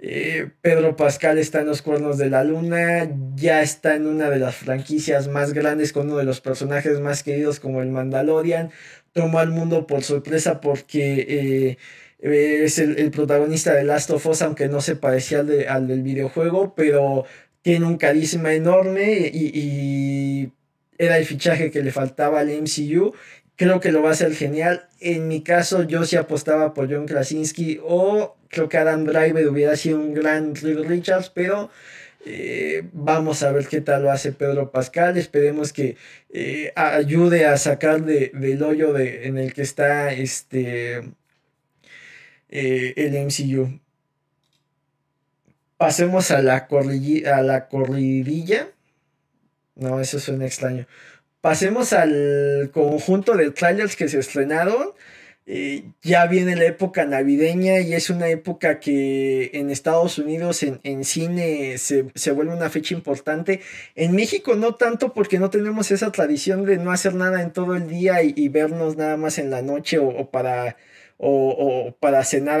Eh, 0.00 0.50
Pedro 0.62 0.94
Pascal 0.96 1.38
está 1.38 1.60
en 1.60 1.66
los 1.66 1.82
cuernos 1.82 2.18
de 2.18 2.30
la 2.30 2.44
luna, 2.44 3.10
ya 3.34 3.62
está 3.62 3.96
en 3.96 4.06
una 4.06 4.30
de 4.30 4.38
las 4.38 4.54
franquicias 4.54 5.26
más 5.26 5.52
grandes 5.52 5.92
con 5.92 6.06
uno 6.06 6.18
de 6.18 6.24
los 6.24 6.40
personajes 6.40 7.00
más 7.00 7.22
queridos 7.22 7.58
como 7.58 7.82
el 7.82 7.90
Mandalorian. 7.90 8.70
Tomó 9.12 9.40
al 9.40 9.50
mundo 9.50 9.86
por 9.86 10.04
sorpresa 10.04 10.60
porque 10.60 11.76
eh, 12.20 12.64
es 12.64 12.78
el, 12.78 13.10
protagonista 13.10 13.74
de 13.74 13.84
Last 13.84 14.10
of 14.10 14.26
Us, 14.26 14.42
aunque 14.42 14.68
no 14.68 14.80
se 14.80 14.96
parecía 14.96 15.40
al, 15.40 15.66
al 15.68 15.88
del 15.88 16.02
videojuego, 16.02 16.74
pero 16.76 17.24
tiene 17.62 17.86
un 17.86 17.96
carisma 17.96 18.54
enorme 18.54 19.30
y, 19.32 20.52
era 21.00 21.16
el 21.16 21.26
fichaje 21.26 21.70
que 21.70 21.82
le 21.82 21.92
faltaba 21.92 22.40
al 22.40 22.48
MCU. 22.48 23.14
Creo 23.58 23.80
que 23.80 23.90
lo 23.90 24.02
va 24.02 24.10
a 24.10 24.12
hacer 24.12 24.36
genial. 24.36 24.88
En 25.00 25.26
mi 25.26 25.42
caso, 25.42 25.82
yo 25.82 26.04
sí 26.04 26.14
apostaba 26.14 26.74
por 26.74 26.88
John 26.88 27.06
Krasinski 27.06 27.80
o 27.82 28.36
creo 28.48 28.68
que 28.68 28.78
Adam 28.78 29.04
Driver 29.04 29.48
hubiera 29.48 29.74
sido 29.74 29.98
un 29.98 30.14
gran 30.14 30.54
Reed 30.54 30.78
Richards, 30.86 31.28
pero 31.30 31.68
eh, 32.24 32.84
vamos 32.92 33.42
a 33.42 33.50
ver 33.50 33.66
qué 33.66 33.80
tal 33.80 34.04
lo 34.04 34.12
hace 34.12 34.30
Pedro 34.30 34.70
Pascal. 34.70 35.18
Esperemos 35.18 35.72
que 35.72 35.96
eh, 36.32 36.72
ayude 36.76 37.46
a 37.46 37.56
sacar 37.56 38.04
de, 38.04 38.30
del 38.32 38.62
hoyo 38.62 38.92
de, 38.92 39.26
en 39.26 39.38
el 39.38 39.52
que 39.52 39.62
está 39.62 40.12
este, 40.12 40.98
eh, 42.50 42.94
el 42.94 43.26
MCU. 43.26 43.80
Pasemos 45.76 46.30
a 46.30 46.42
la, 46.42 46.68
a 46.68 47.42
la 47.42 47.68
corridilla. 47.68 48.68
No, 49.74 49.98
eso 50.00 50.20
suena 50.20 50.46
extraño. 50.46 50.86
Pasemos 51.40 51.92
al 51.92 52.70
conjunto 52.72 53.36
de 53.36 53.50
trailers 53.50 53.96
que 53.96 54.08
se 54.08 54.18
estrenaron. 54.18 54.92
Eh, 55.50 55.84
ya 56.02 56.26
viene 56.26 56.56
la 56.56 56.66
época 56.66 57.06
navideña 57.06 57.80
y 57.80 57.94
es 57.94 58.10
una 58.10 58.28
época 58.28 58.80
que 58.80 59.50
en 59.54 59.70
Estados 59.70 60.18
Unidos 60.18 60.62
en, 60.62 61.04
cine 61.04 61.78
se, 61.78 62.02
vuelve 62.32 62.54
una 62.54 62.68
fecha 62.68 62.94
importante. 62.94 63.60
En 63.94 64.14
México 64.14 64.56
no 64.56 64.74
tanto 64.74 65.14
porque 65.14 65.38
no 65.38 65.48
tenemos 65.48 65.90
esa 65.90 66.12
tradición 66.12 66.66
de 66.66 66.76
no 66.76 66.92
hacer 66.92 67.14
nada 67.14 67.40
en 67.40 67.52
todo 67.52 67.76
el 67.76 67.88
día 67.88 68.22
y, 68.22 68.48
vernos 68.48 68.96
nada 68.96 69.16
más 69.16 69.38
en 69.38 69.50
la 69.50 69.62
noche 69.62 69.98
o 69.98 70.30
para 70.30 70.76
o, 71.20 71.96
para 71.98 72.22
cenar 72.24 72.60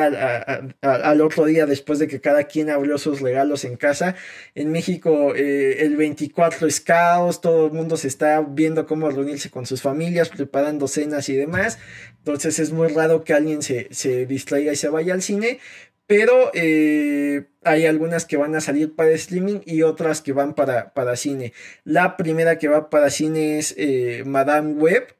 al, 0.82 1.20
otro 1.20 1.44
día 1.44 1.64
después 1.64 2.00
de 2.00 2.08
que 2.08 2.20
cada 2.20 2.44
quien 2.44 2.70
abrió 2.70 2.98
sus 2.98 3.20
regalos 3.20 3.64
en 3.64 3.76
casa. 3.76 4.16
En 4.54 4.72
México 4.72 5.34
eh, 5.34 5.84
el 5.84 5.96
24 5.96 6.66
es 6.66 6.80
caos, 6.80 7.40
todo 7.40 7.66
el 7.66 7.72
mundo 7.72 7.96
se 7.96 8.08
está 8.08 8.40
viendo 8.40 8.86
cómo 8.86 9.10
reunirse 9.10 9.50
con 9.50 9.64
sus 9.64 9.80
familias, 9.80 10.28
preparando 10.28 10.88
cenas 10.88 11.28
y 11.28 11.36
demás. 11.36 11.78
Entonces 12.18 12.58
es 12.58 12.72
muy 12.72 12.88
raro 12.88 13.22
que 13.22 13.32
alguien 13.32 13.62
se, 13.62 14.26
distraiga 14.26 14.72
y 14.72 14.76
se 14.76 14.88
vaya 14.88 15.14
al 15.14 15.22
cine. 15.22 15.60
Pero 16.08 16.50
eh, 16.54 17.44
hay 17.64 17.84
algunas 17.84 18.24
que 18.24 18.38
van 18.38 18.56
a 18.56 18.62
salir 18.62 18.96
para 18.96 19.10
streaming 19.10 19.60
y 19.66 19.82
otras 19.82 20.22
que 20.22 20.32
van 20.32 20.54
para, 20.54 20.94
para 20.94 21.16
cine. 21.16 21.52
La 21.84 22.16
primera 22.16 22.58
que 22.58 22.66
va 22.66 22.88
para 22.88 23.10
cine 23.10 23.58
es 23.58 23.74
eh, 23.76 24.22
Madame 24.24 24.72
Web, 24.72 25.14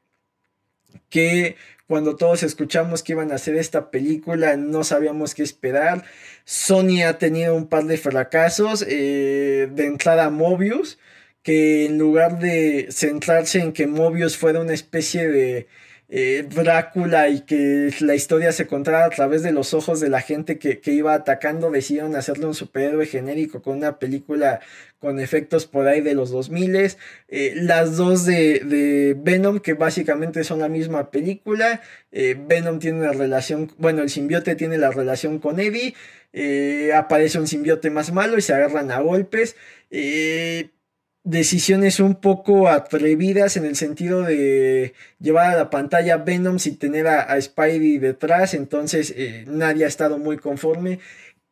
que 1.09 1.55
cuando 1.89 2.15
todos 2.15 2.43
escuchamos 2.43 3.01
que 3.01 3.13
iban 3.13 3.31
a 3.31 3.35
hacer 3.35 3.55
esta 3.55 3.89
película, 3.89 4.55
no 4.57 4.83
sabíamos 4.83 5.33
qué 5.33 5.41
esperar. 5.41 6.03
Sony 6.45 7.01
ha 7.03 7.17
tenido 7.17 7.55
un 7.55 7.65
par 7.65 7.85
de 7.85 7.97
fracasos. 7.97 8.85
Eh, 8.87 9.67
de 9.71 9.85
entrada 9.87 10.29
Mobius, 10.29 10.99
que 11.41 11.87
en 11.87 11.97
lugar 11.97 12.37
de 12.37 12.89
centrarse 12.91 13.61
en 13.61 13.73
que 13.73 13.87
Mobius 13.87 14.37
fuera 14.37 14.61
una 14.61 14.75
especie 14.75 15.27
de 15.27 15.67
eh, 16.11 16.43
Drácula 16.49 17.29
y 17.29 17.41
que 17.41 17.93
la 17.99 18.15
historia 18.15 18.51
se 18.51 18.65
contara 18.65 19.05
a 19.05 19.09
través 19.11 19.43
de 19.43 19.51
los 19.51 19.75
ojos 19.75 19.99
de 19.99 20.09
la 20.09 20.21
gente 20.21 20.57
que, 20.57 20.81
iba 20.91 21.13
atacando, 21.13 21.69
decidieron 21.69 22.15
hacerle 22.15 22.47
un 22.47 22.55
superhéroe 22.55 23.05
genérico 23.05 23.61
con 23.61 23.77
una 23.77 23.99
película 23.99 24.59
con 24.97 25.19
efectos 25.19 25.67
por 25.67 25.87
ahí 25.87 26.01
de 26.01 26.15
los 26.15 26.31
2000. 26.31 26.75
Eh, 27.27 27.53
las 27.55 27.95
dos 27.95 28.25
de, 28.25 29.15
Venom, 29.19 29.59
que 29.59 29.73
básicamente 29.73 30.43
son 30.43 30.59
la 30.59 30.69
misma 30.69 31.11
película. 31.11 31.81
Eh, 32.11 32.35
Venom 32.39 32.79
tiene 32.79 32.99
una 32.99 33.11
relación, 33.11 33.71
bueno, 33.77 34.01
el 34.01 34.09
simbiote 34.09 34.55
tiene 34.55 34.79
la 34.79 34.89
relación 34.89 35.37
con 35.37 35.59
Eddie. 35.59 35.93
aparece 36.95 37.39
un 37.39 37.47
simbiote 37.47 37.91
más 37.91 38.11
malo 38.11 38.37
y 38.37 38.41
se 38.41 38.53
agarran 38.53 38.91
a 38.91 38.99
golpes 38.99 39.55
decisiones 41.23 41.99
un 41.99 42.15
poco 42.15 42.69
atrevidas 42.69 43.57
en 43.57 43.65
el 43.65 43.75
sentido 43.75 44.23
de 44.23 44.93
llevar 45.19 45.53
a 45.53 45.57
la 45.57 45.69
pantalla 45.69 46.17
Venom 46.17 46.59
sin 46.59 46.77
tener 46.77 47.07
a, 47.07 47.39
Spidey 47.39 47.97
detrás, 47.97 48.53
entonces 48.53 49.13
eh, 49.15 49.45
nadie 49.47 49.85
ha 49.85 49.87
estado 49.87 50.17
muy 50.17 50.37
conforme. 50.37 50.99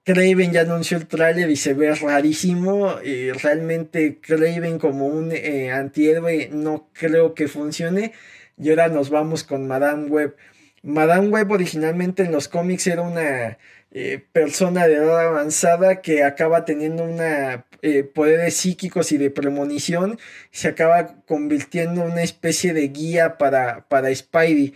Craven 0.08 0.54
ya 0.54 0.62
anunció 0.62 0.96
el 0.96 1.06
tráiler 1.06 1.50
y 1.50 1.58
se 1.58 1.74
ve 1.74 1.94
rarísimo. 1.94 2.96
Eh, 3.04 3.34
realmente 3.44 4.20
Craven 4.22 4.80
como 4.80 5.06
un 5.06 5.34
eh, 5.34 5.70
antihéroe 5.70 6.48
no 6.50 6.90
creo 6.94 7.34
que 7.34 7.50
funcione. 7.50 8.14
Y 8.58 8.70
ahora 8.70 8.88
nos 8.88 9.10
vamos 9.10 9.44
con 9.44 9.68
Madame 9.68 10.08
Web. 10.08 10.38
Madame 10.82 11.28
Web 11.28 11.52
originalmente 11.52 12.24
en 12.24 12.32
los 12.32 12.48
cómics 12.48 12.88
era 12.88 13.02
una 13.02 13.58
eh, 13.92 14.24
persona 14.32 14.88
de 14.88 14.96
edad 14.96 15.28
avanzada 15.28 16.02
que 16.02 16.24
acaba 16.24 16.64
teniendo 16.64 17.04
una 17.04 17.66
eh, 17.82 18.04
poderes 18.04 18.56
psíquicos 18.56 19.12
y 19.12 19.18
de 19.18 19.30
premonición, 19.30 20.20
se 20.52 20.70
acaba 20.70 21.22
convirtiendo 21.26 22.04
en 22.04 22.12
una 22.12 22.24
especie 22.24 22.74
de 22.74 22.88
guía 22.88 23.38
para, 23.38 23.88
para 23.88 24.14
Spidey. 24.14 24.74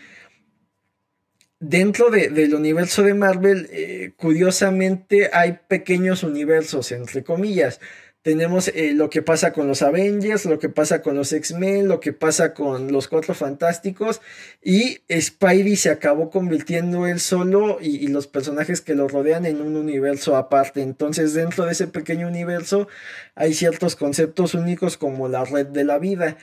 Dentro 1.60 2.10
del 2.10 2.56
universo 2.56 3.04
de 3.04 3.14
Marvel, 3.14 3.70
eh, 3.72 4.14
curiosamente 4.18 5.30
hay 5.32 5.60
pequeños 5.68 6.24
universos, 6.24 6.92
entre 6.92 7.24
comillas 7.24 7.80
tenemos 8.22 8.68
eh, 8.68 8.94
lo 8.94 9.10
que 9.10 9.22
pasa 9.22 9.52
con 9.52 9.68
los 9.68 9.82
Avengers, 9.82 10.46
lo 10.46 10.60
que 10.60 10.70
pasa 10.70 11.02
con 11.02 11.16
los 11.16 11.34
X-Men, 11.34 11.88
lo 11.88 12.00
que 12.00 12.14
pasa 12.14 12.54
con 12.54 12.92
los 12.92 13.08
Cuatro 13.08 13.34
Fantásticos 13.34 14.22
y 14.62 15.00
Spidey 15.10 15.76
se 15.76 15.90
acabó 15.90 16.30
convirtiendo 16.30 17.08
él 17.08 17.20
solo 17.20 17.80
y, 17.82 17.98
y, 17.98 18.08
los 18.08 18.28
personajes 18.28 18.82
que 18.82 18.94
lo 18.94 19.08
rodean 19.08 19.46
en 19.46 19.62
un 19.62 19.76
universo 19.76 20.36
aparte. 20.36 20.82
Entonces 20.82 21.34
dentro 21.34 21.66
de 21.66 21.72
ese 21.72 21.88
pequeño 21.88 22.28
universo 22.28 22.88
hay 23.34 23.54
ciertos 23.56 23.96
conceptos 23.96 24.54
únicos 24.54 24.98
como 24.98 25.28
la 25.28 25.44
red 25.44 25.66
de 25.68 25.84
la 25.84 25.98
vida. 25.98 26.38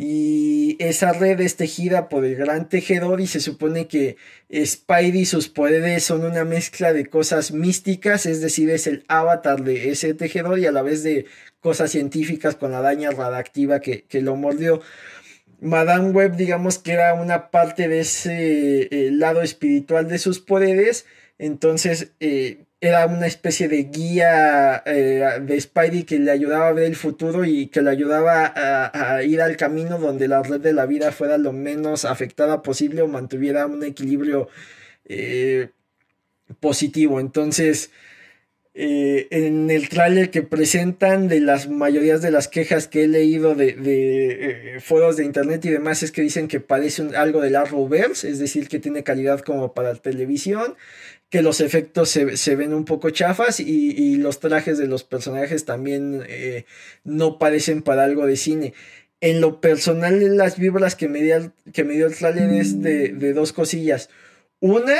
Y 0.00 0.76
esa 0.78 1.12
red 1.12 1.40
es 1.40 1.56
tejida 1.56 2.08
por 2.08 2.24
el 2.24 2.36
gran 2.36 2.68
tejedor 2.68 3.20
y 3.20 3.26
se 3.26 3.40
supone 3.40 3.88
que 3.88 4.16
Spidey 4.48 5.22
y 5.22 5.26
sus 5.26 5.48
poderes 5.48 6.04
son 6.04 6.24
una 6.24 6.44
mezcla 6.44 6.92
de 6.92 7.06
cosas 7.06 7.50
místicas, 7.50 8.24
es 8.24 8.40
decir, 8.40 8.70
es 8.70 8.86
el 8.86 9.04
avatar 9.08 9.64
de 9.64 9.90
ese 9.90 10.14
tejedor 10.14 10.60
y 10.60 10.66
a 10.66 10.70
la 10.70 10.82
vez 10.82 11.02
de 11.02 11.26
cosas 11.58 11.90
científicas 11.90 12.54
con 12.54 12.70
la 12.70 12.80
daña 12.80 13.10
radiactiva 13.10 13.80
que, 13.80 14.04
que 14.04 14.22
lo 14.22 14.36
mordió. 14.36 14.82
Madame 15.60 16.10
Web, 16.10 16.36
digamos 16.36 16.78
que 16.78 16.92
era 16.92 17.14
una 17.14 17.50
parte 17.50 17.88
de 17.88 17.98
ese 17.98 18.82
eh, 18.92 19.10
lado 19.10 19.42
espiritual 19.42 20.06
de 20.06 20.18
sus 20.18 20.38
poderes, 20.38 21.06
entonces 21.38 22.12
eh, 22.20 22.66
era 22.80 23.06
una 23.06 23.26
especie 23.26 23.68
de 23.68 23.84
guía 23.84 24.82
eh, 24.86 25.40
de 25.42 25.60
Spidey 25.60 26.04
que 26.04 26.18
le 26.18 26.30
ayudaba 26.30 26.68
a 26.68 26.72
ver 26.72 26.84
el 26.84 26.96
futuro 26.96 27.44
y 27.44 27.66
que 27.68 27.82
le 27.82 27.90
ayudaba 27.90 28.52
a, 28.54 29.22
ir 29.24 29.42
al 29.42 29.56
camino 29.56 29.98
donde 29.98 30.28
la 30.28 30.42
red 30.42 30.60
de 30.60 30.72
la 30.72 30.86
vida 30.86 31.10
fuera 31.12 31.38
lo 31.38 31.52
menos 31.52 32.04
afectada 32.04 32.62
posible 32.62 33.02
o 33.02 33.08
mantuviera 33.08 33.66
un 33.66 33.82
equilibrio 33.82 34.48
positivo. 36.60 37.20
Entonces, 37.20 37.90
eh, 38.80 39.26
en 39.32 39.70
el 39.72 39.88
tráiler 39.88 40.30
que 40.30 40.42
presentan 40.42 41.26
de 41.26 41.40
las 41.40 41.68
mayorías 41.68 42.22
de 42.22 42.30
las 42.30 42.46
quejas 42.46 42.86
que 42.86 43.02
he 43.02 43.08
leído 43.08 43.56
de, 43.56 43.72
de 43.72 44.76
eh, 44.76 44.80
foros 44.80 45.16
de 45.16 45.24
internet 45.24 45.64
y 45.64 45.70
demás 45.70 46.04
es 46.04 46.12
que 46.12 46.22
dicen 46.22 46.46
que 46.46 46.60
parece 46.60 47.02
algo 47.16 47.40
del 47.40 47.56
Arrowverse, 47.56 48.30
es 48.30 48.38
decir, 48.38 48.68
que 48.68 48.78
tiene 48.78 49.02
calidad 49.02 49.40
como 49.40 49.74
para 49.74 49.96
televisión, 49.96 50.76
que 51.30 51.42
los 51.42 51.60
efectos 51.60 52.08
se, 52.10 52.56
ven 52.56 52.72
un 52.72 52.84
poco 52.84 53.10
chafas 53.10 53.60
y, 53.60 54.16
los 54.16 54.40
trajes 54.40 54.78
de 54.78 54.86
los 54.86 55.04
personajes 55.04 55.64
también 55.64 56.24
eh, 56.26 56.64
no 57.04 57.38
parecen 57.38 57.82
para 57.82 58.04
algo 58.04 58.26
de 58.26 58.36
cine. 58.36 58.74
En 59.20 59.40
lo 59.40 59.60
personal, 59.60 60.36
las 60.36 60.58
vibras 60.58 60.94
que 60.94 61.08
me 61.08 61.22
dio, 61.22 61.52
que 61.72 61.84
me 61.84 61.94
dio 61.94 62.06
el 62.06 62.16
tráiler 62.16 62.50
es 62.50 62.80
de, 62.80 63.08
de 63.08 63.32
dos 63.32 63.52
cosillas. 63.52 64.08
Una, 64.60 64.96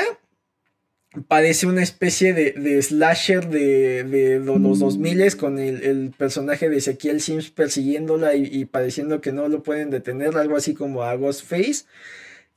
parece 1.27 1.65
una 1.65 1.81
especie 1.81 2.33
de, 2.33 2.81
slasher 2.81 3.49
de, 3.49 4.03
de, 4.03 4.39
los 4.39 4.79
2000 4.79 5.37
con 5.37 5.57
el, 5.57 6.13
personaje 6.17 6.69
de 6.69 6.77
Ezequiel 6.77 7.21
Sims 7.21 7.49
persiguiéndola 7.49 8.35
y, 8.35 8.65
pareciendo 8.65 9.21
que 9.21 9.31
no 9.31 9.47
lo 9.47 9.63
pueden 9.63 9.89
detener, 9.89 10.37
algo 10.37 10.55
así 10.55 10.73
como 10.73 11.03
a 11.03 11.15
Ghostface. 11.15 11.85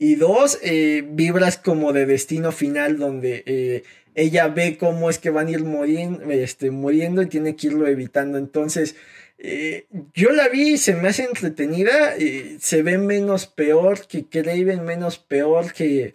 Y 0.05 0.17
dos, 0.17 0.59
eh, 0.65 1.05
vibras 1.07 1.59
como 1.59 1.93
de 1.93 2.07
destino 2.07 2.51
final 2.51 2.99
donde 2.99 3.45
eh, 3.47 3.85
ella 4.17 4.49
ve 4.49 4.77
cómo 4.77 5.09
es 5.09 5.21
que 5.21 5.31
van 5.31 5.47
a 5.47 5.53
ir 5.53 5.63
muriendo, 5.63 6.29
este, 6.29 6.73
muriendo 6.73 7.23
y 7.23 7.27
tiene 7.27 7.55
que 7.55 7.69
irlo 7.69 7.87
evitando. 7.87 8.37
Entonces, 8.37 8.97
eh, 9.39 9.87
yo 10.13 10.31
la 10.31 10.49
vi 10.49 10.77
se 10.77 10.97
me 10.97 11.09
hace 11.09 11.23
entretenida, 11.23 12.17
se 12.59 12.83
ve 12.83 12.99
menos 12.99 13.47
peor 13.47 14.05
que 14.09 14.25
Craven, 14.25 14.85
menos 14.85 15.19
peor 15.19 15.73
que 15.73 16.15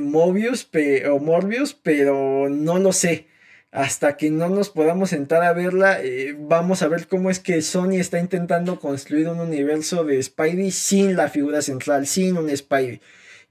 Mobius 0.00 0.70
o 1.10 1.18
Morbius, 1.18 1.74
pero 1.74 2.48
no 2.48 2.78
lo 2.78 2.94
sé. 2.94 3.26
Hasta 3.72 4.16
que 4.16 4.30
no 4.30 4.48
nos 4.48 4.68
podamos 4.70 5.10
sentar 5.10 5.44
a 5.44 5.52
verla, 5.52 6.02
eh, 6.02 6.34
vamos 6.36 6.82
a 6.82 6.88
ver 6.88 7.06
cómo 7.06 7.30
es 7.30 7.38
que 7.38 7.62
Sony 7.62 8.00
está 8.00 8.18
intentando 8.18 8.80
construir 8.80 9.28
un 9.28 9.38
universo 9.38 10.04
de 10.04 10.20
Spidey 10.20 10.72
sin 10.72 11.14
la 11.14 11.28
figura 11.28 11.62
central, 11.62 12.08
sin 12.08 12.36
un 12.36 12.54
Spidey. 12.54 13.00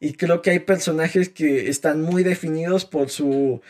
Y 0.02 0.14
creo 0.14 0.42
que 0.42 0.52
hay 0.52 0.60
personajes 0.60 1.30
que 1.30 1.70
están 1.70 2.02
muy 2.02 2.24
definidos 2.24 2.86
por 2.86 3.10
su 3.10 3.62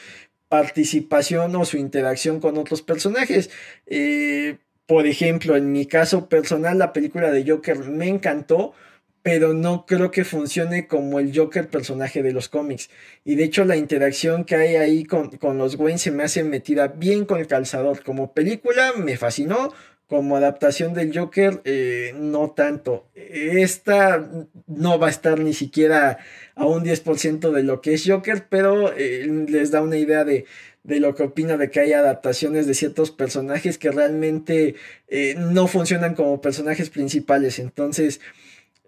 participación 0.48 1.56
o 1.56 1.66
su 1.66 1.78
interacción 1.78 2.40
con 2.40 2.58
otros 2.58 2.82
personajes. 2.82 3.52
Eh, 3.86 4.58
por 4.88 5.06
ejemplo, 5.06 5.56
en 5.56 5.72
mi 5.72 5.86
caso 5.86 6.30
personal, 6.30 6.80
la 6.80 6.94
película 6.94 7.32
de 7.32 7.48
Joker 7.48 7.78
me 7.78 8.08
encantó 8.08 8.74
pero 9.22 9.54
no 9.54 9.86
creo 9.86 10.12
que 10.12 10.24
funcione 10.24 10.88
como 10.88 11.20
el 11.20 11.38
Joker 11.38 11.68
personaje 11.68 12.24
de 12.24 12.32
los 12.32 12.50
cómics. 12.50 12.90
Y 13.26 13.36
de 13.36 13.44
hecho 13.44 13.66
la 13.66 13.76
interacción 13.76 14.46
que 14.46 14.56
hay 14.56 14.76
ahí 14.76 15.04
con, 15.04 15.30
los 15.58 15.76
Wayne 15.76 16.00
se 16.00 16.12
me 16.12 16.24
hace 16.24 16.44
metida 16.44 16.88
bien 16.88 17.26
con 17.26 17.40
el 17.40 17.48
calzador. 17.48 18.04
Como 18.04 18.34
película 18.34 18.94
me 18.98 19.18
fascinó, 19.18 19.74
como 20.08 20.38
adaptación 20.38 20.94
del 20.94 21.16
Joker 21.18 21.62
eh, 21.66 22.14
no 22.16 22.52
tanto. 22.52 23.08
Esta 23.14 24.28
no 24.68 25.00
va 25.00 25.08
a 25.08 25.12
estar 25.12 25.40
ni 25.40 25.54
siquiera 25.54 26.18
a 26.56 26.66
un 26.66 26.84
10% 26.84 27.52
de 27.52 27.64
lo 27.64 27.82
que 27.82 27.94
es 27.94 28.06
Joker, 28.08 28.48
pero 28.50 28.94
eh, 28.98 29.28
les 29.48 29.70
da 29.72 29.82
una 29.82 29.98
idea 29.98 30.24
de, 30.24 30.46
lo 30.84 31.14
que 31.14 31.24
opina 31.24 31.58
de 31.58 31.70
que 31.70 31.82
hay 31.82 31.94
adaptaciones 31.94 32.66
de 32.68 32.74
ciertos 32.74 33.12
personajes 33.12 33.78
que 33.78 33.92
realmente 33.92 34.76
eh, 35.10 35.36
no 35.38 35.68
funcionan 35.68 36.16
como 36.16 36.42
personajes 36.42 36.90
principales. 36.90 37.60
Entonces... 37.60 38.22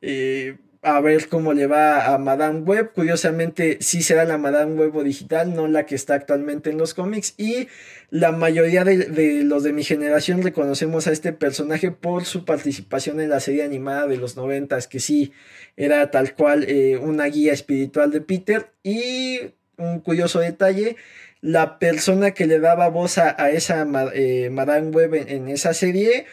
Eh, 0.02 0.58
a 0.84 1.00
ver 1.00 1.28
cómo 1.30 1.54
le 1.54 1.68
va 1.68 2.14
a 2.14 2.18
Madame 2.18 2.62
Web. 2.62 2.94
Curiosamente, 2.94 3.78
sí 3.82 4.02
será 4.02 4.26
la 4.26 4.38
Madame 4.38 4.74
Web 4.74 5.04
digital, 5.04 5.54
no 5.56 5.68
la 5.68 5.86
que 5.86 5.96
está 5.96 6.16
actualmente 6.16 6.72
en 6.72 6.78
los 6.78 6.94
cómics. 6.94 7.36
Y 7.38 7.68
la 8.10 8.32
mayoría 8.32 8.84
de, 8.84 9.44
los 9.44 9.64
de 9.64 9.74
mi 9.74 9.84
generación 9.84 10.42
reconocemos 10.42 11.06
a 11.08 11.12
este 11.12 11.34
personaje 11.34 11.92
por 11.92 12.26
su 12.26 12.46
participación 12.46 13.22
en 13.22 13.30
la 13.30 13.40
serie 13.40 13.64
animada 13.64 14.08
de 14.08 14.18
los 14.18 14.36
noventas, 14.38 14.88
que 14.88 15.00
sí 15.00 15.34
era 15.78 16.10
tal 16.10 16.34
cual 16.34 16.66
eh, 16.68 16.98
una 16.98 17.26
guía 17.26 17.54
espiritual 17.54 18.10
de 18.12 18.22
Peter. 18.22 18.72
Y 18.84 19.40
un 19.78 20.00
curioso 20.00 20.40
detalle. 20.40 20.96
La 21.42 21.80
persona 21.80 22.32
que 22.32 22.48
le 22.48 22.60
daba 22.60 22.90
voz 22.90 23.18
a, 23.18 23.50
esa 23.52 23.88
eh, 24.14 24.50
Madame 24.52 24.90
Web 24.90 25.14
en, 25.28 25.48
esa 25.48 25.74
serie 25.74 26.26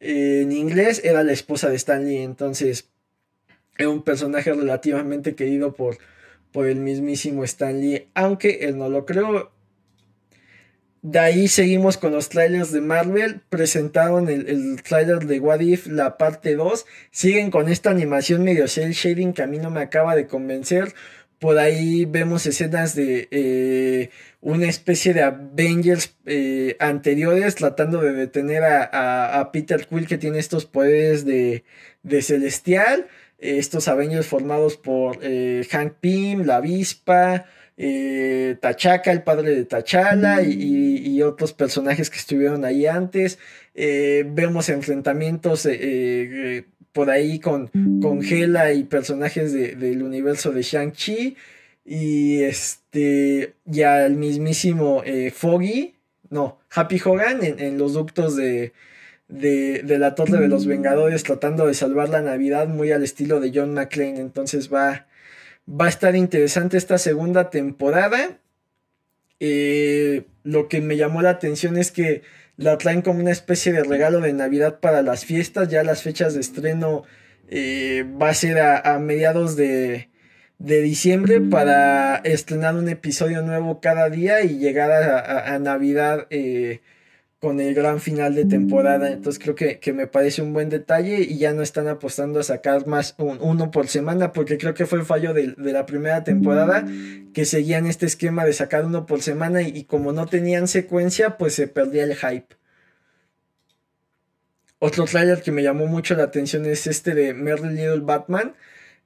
en 0.00 0.52
inglés 0.52 1.02
era 1.04 1.22
la 1.22 1.32
esposa 1.32 1.68
de 1.68 1.76
Stanley. 1.76 2.18
Entonces, 2.18 2.90
es 3.78 3.86
un 3.86 4.02
personaje 4.02 4.52
relativamente 4.52 5.34
querido 5.34 5.74
por, 5.74 5.98
por 6.52 6.66
el 6.66 6.80
mismísimo 6.80 7.44
Stan 7.44 7.78
Lee, 7.80 8.08
aunque 8.14 8.58
él 8.62 8.78
no 8.78 8.88
lo 8.88 9.04
creó. 9.06 9.52
De 11.02 11.20
ahí 11.20 11.46
seguimos 11.46 11.98
con 11.98 12.10
los 12.10 12.28
trailers 12.28 12.72
de 12.72 12.80
Marvel. 12.80 13.40
Presentaron 13.48 14.28
el, 14.28 14.48
el 14.48 14.82
trailer 14.82 15.26
de 15.26 15.38
What 15.38 15.60
If, 15.60 15.86
la 15.86 16.18
parte 16.18 16.56
2. 16.56 16.84
Siguen 17.12 17.52
con 17.52 17.68
esta 17.68 17.90
animación 17.90 18.42
medio 18.42 18.66
cel 18.66 18.92
shading 18.92 19.32
que 19.32 19.42
a 19.42 19.46
mí 19.46 19.58
no 19.58 19.70
me 19.70 19.80
acaba 19.80 20.16
de 20.16 20.26
convencer. 20.26 20.94
Por 21.38 21.58
ahí 21.58 22.06
vemos 22.06 22.46
escenas 22.46 22.94
de 22.96 23.28
eh, 23.30 24.10
una 24.40 24.66
especie 24.66 25.12
de 25.12 25.22
Avengers 25.22 26.16
eh, 26.24 26.76
anteriores 26.80 27.56
tratando 27.56 28.00
de 28.00 28.12
detener 28.12 28.64
a, 28.64 29.38
a, 29.38 29.52
Peter 29.52 29.86
Quill 29.86 30.06
que 30.06 30.16
tiene 30.16 30.38
estos 30.38 30.64
poderes 30.64 31.26
de, 31.26 31.62
de 32.02 32.22
celestial 32.22 33.06
estos 33.38 33.88
Avengers 33.88 34.26
formados 34.26 34.76
por 34.76 35.18
eh, 35.22 35.66
Hank 35.70 35.94
Pym, 36.00 36.44
la 36.44 36.56
avispa, 36.56 37.46
eh, 37.76 38.56
Tachaca, 38.60 39.12
el 39.12 39.22
padre 39.22 39.54
de 39.54 39.64
Tachala 39.64 40.42
y, 40.42 41.22
otros 41.22 41.54
personajes 41.54 42.10
que 42.10 42.18
estuvieron 42.18 42.64
ahí 42.64 42.86
antes. 42.86 43.38
Eh, 43.74 44.24
vemos 44.28 44.68
enfrentamientos 44.68 45.66
por 46.92 47.10
ahí 47.10 47.40
con, 47.40 47.68
con 48.00 48.22
Hela 48.22 48.72
y 48.72 48.84
personajes 48.84 49.52
del 49.52 50.02
universo 50.02 50.52
de 50.52 50.62
Shang-Chi. 50.62 51.36
Y 51.84 52.42
este, 52.42 53.54
ya 53.64 54.04
el 54.04 54.16
mismísimo 54.16 55.02
Foggy, 55.32 55.94
no, 56.28 56.58
Happy 56.70 57.00
Hogan 57.02 57.40
en 57.42 57.78
los 57.78 57.94
ductos 57.94 58.36
de, 58.36 58.72
de, 59.28 59.82
la 59.98 60.14
Torre 60.14 60.38
de 60.38 60.48
los 60.48 60.66
Vengadores 60.66 61.22
tratando 61.22 61.66
de 61.66 61.74
salvar 61.74 62.08
la 62.08 62.20
Navidad 62.20 62.68
muy 62.68 62.92
al 62.92 63.02
estilo 63.02 63.40
de 63.40 63.52
John 63.54 63.74
McClane. 63.74 64.20
Entonces 64.20 64.72
va, 64.72 65.06
va 65.68 65.86
a 65.86 65.88
estar 65.88 66.14
interesante 66.16 66.76
esta 66.76 66.98
segunda 66.98 67.50
temporada. 67.50 68.38
Eh, 69.40 70.24
lo 70.44 70.68
que 70.68 70.80
me 70.80 70.96
llamó 70.96 71.22
la 71.22 71.30
atención 71.30 71.76
es 71.76 71.90
que 71.90 72.22
la 72.56 72.78
traen 72.78 73.02
como 73.02 73.20
una 73.20 73.32
especie 73.32 73.72
de 73.72 73.84
regalo 73.84 74.20
de 74.20 74.32
Navidad 74.32 74.80
para 74.80 75.02
las 75.02 75.24
fiestas. 75.24 75.68
Ya 75.68 75.82
las 75.82 76.02
fechas 76.02 76.34
de 76.34 76.40
estreno 76.40 77.04
eh, 77.48 78.04
va 78.20 78.30
a 78.30 78.34
ser 78.34 78.58
a, 78.60 78.98
mediados 78.98 79.56
de, 79.56 80.08
de, 80.58 80.80
diciembre 80.80 81.40
para 81.40 82.16
estrenar 82.16 82.76
un 82.76 82.88
episodio 82.88 83.42
nuevo 83.42 83.80
cada 83.80 84.08
día 84.08 84.42
y 84.42 84.58
llegar 84.58 84.90
a, 84.90 85.58
Navidad. 85.58 86.26
Eh, 86.30 86.80
con 87.38 87.60
el 87.60 87.74
gran 87.74 88.00
final 88.00 88.34
de 88.34 88.46
temporada. 88.46 89.10
Entonces 89.10 89.42
creo 89.42 89.54
que, 89.54 89.92
me 89.92 90.06
parece 90.06 90.42
un 90.42 90.52
buen 90.52 90.68
detalle 90.68 91.20
y 91.20 91.38
ya 91.38 91.52
no 91.52 91.62
están 91.62 91.88
apostando 91.88 92.40
a 92.40 92.42
sacar 92.42 92.86
más 92.86 93.14
uno 93.18 93.70
por 93.70 93.88
semana 93.88 94.32
porque 94.32 94.58
creo 94.58 94.74
que 94.74 94.86
fue 94.86 94.98
el 94.98 95.04
fallo 95.04 95.34
de, 95.34 95.54
la 95.58 95.86
primera 95.86 96.24
temporada 96.24 96.86
que 97.34 97.44
seguían 97.44 97.86
este 97.86 98.06
esquema 98.06 98.44
de 98.44 98.52
sacar 98.52 98.84
uno 98.84 99.06
por 99.06 99.22
semana 99.22 99.62
y, 99.62 99.84
como 99.84 100.12
no 100.12 100.26
tenían 100.26 100.68
secuencia 100.68 101.36
pues 101.36 101.54
se 101.54 101.68
perdía 101.68 102.04
el 102.04 102.16
hype. 102.16 102.56
Otro 104.78 105.04
trailer 105.04 105.40
que 105.42 105.52
me 105.52 105.62
llamó 105.62 105.86
mucho 105.86 106.14
la 106.14 106.24
atención 106.24 106.66
es 106.66 106.86
este 106.86 107.14
de 107.14 107.32
Merry 107.32 107.70
Little 107.70 108.00
Batman. 108.00 108.54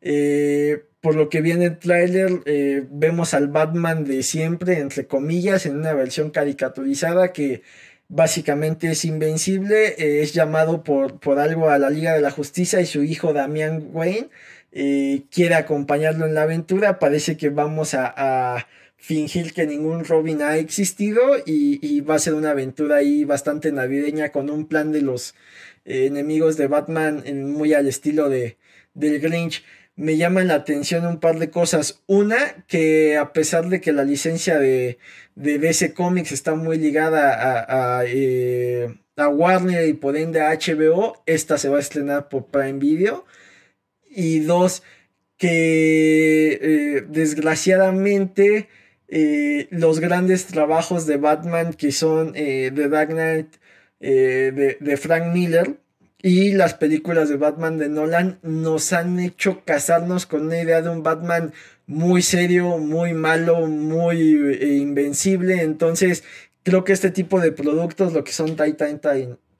Eh, 0.01 0.85
por 1.01 1.15
lo 1.15 1.29
que 1.29 1.41
viene 1.41 1.67
el 1.67 1.79
trailer, 1.79 2.43
eh, 2.45 2.85
vemos 2.91 3.35
al 3.35 3.49
Batman 3.49 4.05
de 4.05 4.23
siempre, 4.23 4.79
entre 4.79 5.07
comillas, 5.07 5.65
en 5.65 5.77
una 5.77 5.95
versión 5.95 6.31
caricaturizada 6.31 7.33
que 7.33 7.63
básicamente 8.11 8.91
es 8.91 9.05
invencible, 9.05 9.95
eh, 9.97 10.23
es 10.23 10.35
llamado 10.35 10.83
por, 10.83 11.21
por, 11.21 11.39
algo 11.39 11.71
a 11.71 11.79
la 11.79 11.91
Liga 11.91 12.13
de 12.13 12.21
la 12.21 12.33
Justicia 12.33 12.81
y 12.81 12.87
su 12.87 13.05
hijo 13.05 13.33
Damian 13.33 13.89
Wayne 13.93 14.29
eh, 14.73 15.23
quiere 15.31 15.55
acompañarlo 15.55 16.27
en 16.27 16.35
la 16.35 16.43
aventura, 16.43 16.99
parece 16.99 17.37
que 17.37 17.49
vamos 17.49 17.95
a, 17.95 18.67
fingir 19.03 19.55
que 19.55 19.67
ningún 19.67 20.05
Robin 20.05 20.43
ha 20.43 20.59
existido 20.59 21.23
y, 21.47 22.03
va 22.03 22.17
a 22.17 22.19
ser 22.19 22.35
una 22.35 22.51
aventura 22.51 22.97
ahí 22.97 23.25
bastante 23.25 23.73
navideña 23.73 24.29
con 24.29 24.51
un 24.51 24.67
plan 24.67 24.93
de 24.93 25.01
los 25.01 25.35
eh, 25.87 26.05
enemigos 26.05 26.59
de 26.59 26.67
Batman 26.67 27.25
muy 27.47 27.73
al 27.73 27.87
estilo 27.87 28.29
de, 28.29 28.59
del 28.93 29.19
Grinch, 29.21 29.65
me 30.01 30.17
llaman 30.17 30.49
la 30.49 30.55
atención 30.55 31.05
un 31.07 31.21
par 31.21 31.39
de 31.39 31.51
cosas. 31.51 32.03
Una, 32.07 32.65
que 32.67 33.19
a 33.19 33.35
pesar 33.35 33.69
de 33.69 33.83
que 33.83 33.93
la 33.93 34.05
licencia 34.05 34.59
de, 34.59 34.99
DC 35.35 35.93
Comics 35.93 36.33
está 36.33 36.55
muy 36.55 36.79
ligada 36.79 38.03
eh, 38.07 38.95
a 39.17 39.29
Warner 39.29 39.87
y 39.89 39.93
por 39.93 40.17
ende 40.17 40.41
a 40.41 40.55
HBO, 40.55 41.23
esta 41.27 41.59
se 41.59 41.69
va 41.69 41.77
a 41.77 41.81
estrenar 41.81 42.31
por 42.31 42.47
Prime 42.47 42.79
Video. 42.79 43.27
Y 44.09 44.41
dos, 44.41 44.83
que 45.37 46.59
eh, 46.63 47.05
desgraciadamente 47.07 48.69
eh, 49.09 49.69
los 49.71 50.01
grandes 50.01 50.47
trabajos 50.47 51.07
de 51.07 51.19
Batman 51.19 51.75
que 51.75 51.93
son 51.93 52.33
The 52.33 52.89
Dark 52.89 53.11
Knight 53.11 53.57
de 54.01 54.97
Frank 54.99 55.35
Miller, 55.35 55.77
y 56.23 56.53
las 56.53 56.75
películas 56.75 57.29
de 57.29 57.37
Batman 57.37 57.79
de 57.79 57.89
Nolan 57.89 58.39
nos 58.43 58.93
han 58.93 59.19
hecho 59.21 59.63
casarnos 59.65 60.27
con 60.27 60.47
una 60.47 60.61
idea 60.61 60.83
de 60.83 60.91
un 60.91 61.03
Batman 61.03 61.53
muy 61.87 62.23
serio, 62.23 62.79
muy 62.79 63.15
malo, 63.15 63.67
muy 63.67 64.35
eh, 64.55 64.77
invencible. 64.77 65.63
Entonces, 65.63 66.25
creo 66.63 66.85
que 66.85 66.93
este 66.93 67.11
tipo 67.11 67.41
de 67.41 67.53
productos, 67.53 68.13
lo 68.13 68.23
que 68.23 68.33
son 68.33 68.57
Titan, 68.57 69.01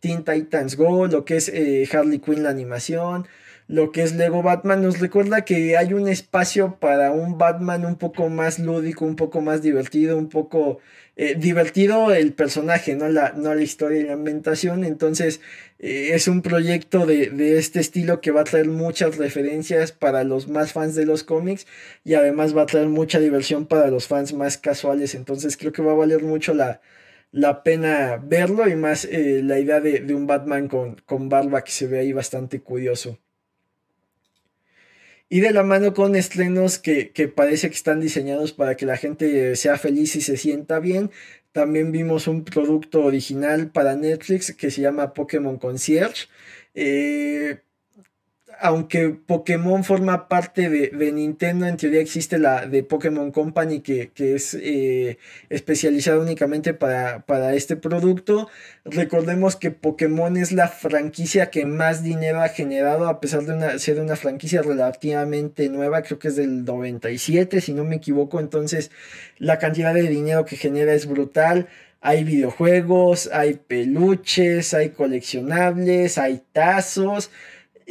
Teen 0.01 0.25
Titans 0.25 0.77
Go, 0.77 1.07
lo 1.07 1.25
que 1.25 1.37
es 1.37 1.49
eh, 1.49 1.89
Harley 1.91 2.19
Quinn 2.19 2.43
la 2.43 2.51
animación, 2.51 3.27
lo 3.71 3.93
que 3.93 4.03
es 4.03 4.17
Lego 4.17 4.43
Batman, 4.43 4.83
nos 4.83 4.99
recuerda 4.99 5.45
que 5.45 5.77
hay 5.77 5.95
un 5.95 6.09
espacio 6.09 6.77
para 6.81 7.13
un 7.13 7.39
Batman 7.39 7.87
un 7.87 7.95
poco 7.95 8.29
más 8.29 8.59
lúdico, 8.59 9.05
un 9.05 9.15
poco 9.15 9.43
más 9.43 9.63
divertido, 9.63 10.19
un 10.19 10.29
poco 10.29 10.81
eh, 11.15 11.37
divertido 11.39 12.13
el 12.13 12.33
personaje, 12.33 12.97
no 12.97 13.09
la, 13.09 13.33
no 13.37 13.55
la 13.55 13.63
historia 13.63 14.01
y 14.01 14.03
la 14.03 14.15
ambientación. 14.15 14.83
Entonces 14.85 15.41
eh, 15.79 16.11
es 16.15 16.27
un 16.27 16.43
proyecto 16.43 17.07
de, 17.07 17.59
este 17.59 17.79
estilo 17.79 18.21
que 18.21 18.33
va 18.33 18.41
a 18.41 18.45
traer 18.45 18.67
muchas 18.67 19.17
referencias 19.19 19.93
para 19.93 20.25
los 20.25 20.49
más 20.49 20.73
fans 20.73 20.97
de 20.97 21.07
los 21.07 21.23
cómics 21.23 21.69
y 22.03 22.15
además 22.15 22.57
va 22.57 22.63
a 22.63 22.67
traer 22.67 22.89
mucha 22.89 23.21
diversión 23.21 23.67
para 23.67 23.87
los 23.87 24.09
fans 24.09 24.33
más 24.33 24.59
casuales. 24.59 25.15
Entonces 25.15 25.57
creo 25.57 25.73
que 25.73 25.83
va 25.83 25.93
a 25.93 25.95
valer 25.95 26.25
mucho 26.25 26.55
la, 26.55 26.81
la 27.31 27.63
pena 27.63 28.17
verlo 28.21 28.69
y 28.69 28.75
más 28.75 29.05
eh, 29.05 29.43
la 29.45 29.61
idea 29.61 29.81
de, 29.81 30.13
un 30.13 30.27
Batman 30.27 30.67
con, 30.67 30.97
con 31.07 31.29
barba 31.29 31.63
que 31.63 31.71
se 31.71 31.87
ve 31.87 32.01
ahí 32.01 32.13
bastante 32.13 32.61
curioso 32.63 33.21
y 35.31 35.41
de 35.41 35.53
la 35.53 35.63
mano 35.63 35.95
con 35.95 36.17
estrenos 36.17 36.79
que, 36.79 37.13
parece 37.35 37.71
que 37.71 37.77
están 37.77 38.01
diseñados 38.01 38.53
para 38.53 38.77
que 38.77 38.85
la 38.85 38.97
gente 38.97 39.55
sea 39.55 39.79
feliz 39.79 40.17
y 40.17 40.21
se 40.21 40.37
sienta 40.37 40.81
bien. 40.81 41.11
También 41.53 41.93
vimos 41.93 42.27
un 42.27 42.45
producto 42.45 43.03
original 43.05 43.71
para 43.71 43.95
Netflix 43.95 44.53
que 44.53 44.73
se 44.73 44.83
llama 44.83 45.15
Pokémon 45.15 45.57
Concierge. 45.57 46.27
Eh, 46.75 47.61
aunque 48.61 49.09
Pokémon 49.09 49.85
forma 49.85 50.29
parte 50.29 50.69
de, 50.69 51.13
Nintendo, 51.13 51.67
en 51.67 51.79
teoría 51.79 52.01
existe 52.01 52.39
la 52.39 52.67
de 52.67 52.83
Pokémon 52.83 53.33
Company 53.33 53.81
que, 53.81 54.11
es 54.17 54.55
eh, 54.55 55.19
especializada 55.49 56.19
únicamente 56.19 56.75
para, 56.75 57.21
para, 57.25 57.55
este 57.55 57.77
producto. 57.77 58.49
Recordemos 58.85 59.57
que 59.57 59.71
Pokémon 59.71 60.37
es 60.37 60.53
la 60.53 60.69
franquicia 60.69 61.51
que 61.51 61.65
más 61.65 62.03
dinero 62.03 62.43
ha 62.43 62.49
generado, 62.49 63.09
a 63.09 63.21
pesar 63.21 63.45
de 63.45 63.79
ser 63.79 63.99
una 63.99 64.17
franquicia 64.17 64.61
relativamente 64.61 65.71
nueva, 65.71 66.03
creo 66.03 66.19
que 66.19 66.29
es 66.29 66.37
del 66.37 66.65
97, 66.65 67.63
si 67.63 67.73
no 67.73 67.85
me 67.85 67.97
equivoco. 67.97 68.41
Entonces, 68.41 68.91
la 69.39 69.59
cantidad 69.59 69.95
de 69.95 70.03
dinero 70.03 70.45
que 70.45 70.57
genera 70.57 70.93
es 70.93 71.07
brutal. 71.07 71.67
Hay 72.03 72.25
videojuegos, 72.25 73.31
hay 73.33 73.55
peluches, 73.55 74.75
hay 74.75 74.91
coleccionables, 74.91 76.19
hay 76.19 76.43
tazos. 76.53 77.31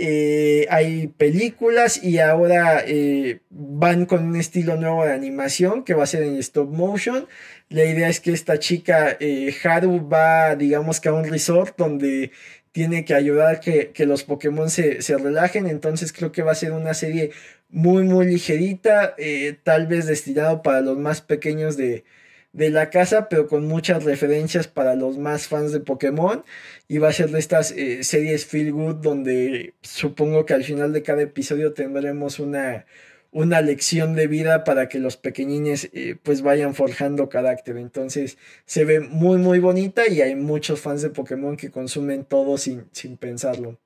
Eh, 0.01 0.65
hay 0.69 1.07
películas 1.07 2.01
y 2.01 2.19
ahora 2.19 2.81
eh, 2.87 3.41
van 3.49 4.05
con 4.05 4.23
un 4.29 4.37
estilo 4.37 4.77
nuevo 4.77 5.03
de 5.03 5.11
animación 5.11 5.83
que 5.83 5.93
va 5.93 6.03
a 6.03 6.07
ser 6.07 6.23
en 6.23 6.37
stop 6.37 6.69
motion. 6.69 7.27
La 7.67 7.83
idea 7.83 8.07
es 8.07 8.21
que 8.21 8.31
esta 8.31 8.59
chica, 8.59 9.17
eh, 9.19 9.53
Haru, 9.61 10.07
va, 10.07 10.55
digamos 10.55 11.01
que 11.01 11.09
a 11.09 11.13
un 11.13 11.25
resort 11.25 11.77
donde 11.77 12.31
tiene 12.71 13.03
que 13.03 13.13
ayudar 13.13 13.59
que, 13.59 13.91
que 13.91 14.05
los 14.05 14.23
Pokémon 14.23 14.69
se, 14.69 15.01
se, 15.01 15.17
relajen. 15.17 15.67
Entonces 15.67 16.13
creo 16.13 16.31
que 16.31 16.43
va 16.43 16.53
a 16.53 16.55
ser 16.55 16.71
una 16.71 16.93
serie 16.93 17.31
muy, 17.69 18.03
muy 18.03 18.25
ligerita, 18.25 19.15
tal 19.63 19.87
vez 19.87 20.05
destinado 20.07 20.61
para 20.63 20.79
los 20.79 20.97
más 20.97 21.19
pequeños 21.21 21.75
de, 21.75 22.05
de 22.53 22.69
la 22.69 22.89
casa, 22.89 23.29
pero 23.29 23.47
con 23.47 23.67
muchas 23.67 24.03
referencias 24.03 24.67
para 24.67 24.95
los 24.95 25.17
más 25.17 25.47
fans 25.47 25.71
de 25.71 25.79
Pokémon. 25.79 26.43
Y 26.87 26.97
va 26.97 27.09
a 27.09 27.13
ser 27.13 27.29
de 27.29 27.39
estas 27.39 27.71
eh, 27.71 28.03
series 28.03 28.45
Feel 28.45 28.71
Good, 28.71 28.95
donde 28.97 29.75
supongo 29.81 30.45
que 30.45 30.53
al 30.53 30.63
final 30.63 30.93
de 30.93 31.03
cada 31.03 31.21
episodio 31.21 31.73
tendremos 31.73 32.39
una, 32.39 32.85
una 33.31 33.61
lección 33.61 34.15
de 34.15 34.27
vida 34.27 34.63
para 34.63 34.89
que 34.89 34.99
los 34.99 35.17
pequeñines 35.17 35.89
eh, 35.93 36.15
pues 36.21 36.41
vayan 36.41 36.73
forjando 36.75 37.29
carácter. 37.29 37.77
Entonces 37.77 38.37
se 38.65 38.85
ve 38.85 38.99
muy 38.99 39.37
muy 39.37 39.59
bonita 39.59 40.07
y 40.07 40.21
hay 40.21 40.35
muchos 40.35 40.81
fans 40.81 41.01
de 41.01 41.09
Pokémon 41.09 41.57
que 41.57 41.71
consumen 41.71 42.25
todo 42.25 42.57
sin, 42.57 42.85
sin 42.91 43.17
pensarlo. 43.17 43.79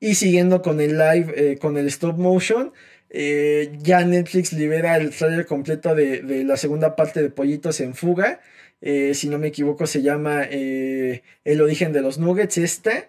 Y 0.00 0.14
siguiendo 0.14 0.62
con 0.62 0.80
el 0.80 0.96
live, 0.96 1.32
eh, 1.36 1.58
con 1.58 1.76
el 1.76 1.86
stop 1.88 2.16
motion, 2.16 2.72
eh, 3.10 3.72
ya 3.82 4.04
Netflix 4.04 4.52
libera 4.52 4.96
el 4.96 5.10
trailer 5.10 5.44
completo 5.46 5.94
de, 5.94 6.44
la 6.44 6.56
segunda 6.56 6.96
parte 6.96 7.22
de 7.22 7.30
Pollitos 7.30 7.80
en 7.80 7.94
Fuga. 7.94 8.40
Eh, 8.80 9.14
si 9.14 9.28
no 9.28 9.38
me 9.38 9.48
equivoco, 9.48 9.86
se 9.86 10.02
llama 10.02 10.44
eh, 10.48 11.22
El 11.44 11.60
origen 11.60 11.92
de 11.92 12.02
los 12.02 12.18
Nuggets. 12.18 12.58
Esta 12.58 13.08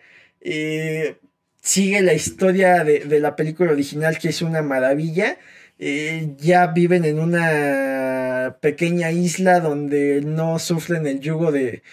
sigue 1.62 2.02
la 2.02 2.14
historia 2.14 2.84
de, 2.84 3.20
la 3.20 3.36
película 3.36 3.72
original, 3.72 4.18
que 4.18 4.30
es 4.30 4.42
una 4.42 4.62
maravilla. 4.62 5.38
ya 6.38 6.68
viven 6.68 7.06
en 7.06 7.20
una 7.20 8.01
pequeña 8.60 9.12
isla 9.12 9.60
donde 9.60 10.22
no 10.22 10.60
sufren 10.60 11.08
el 11.08 11.20
yugo 11.20 11.52
de, 11.52 11.84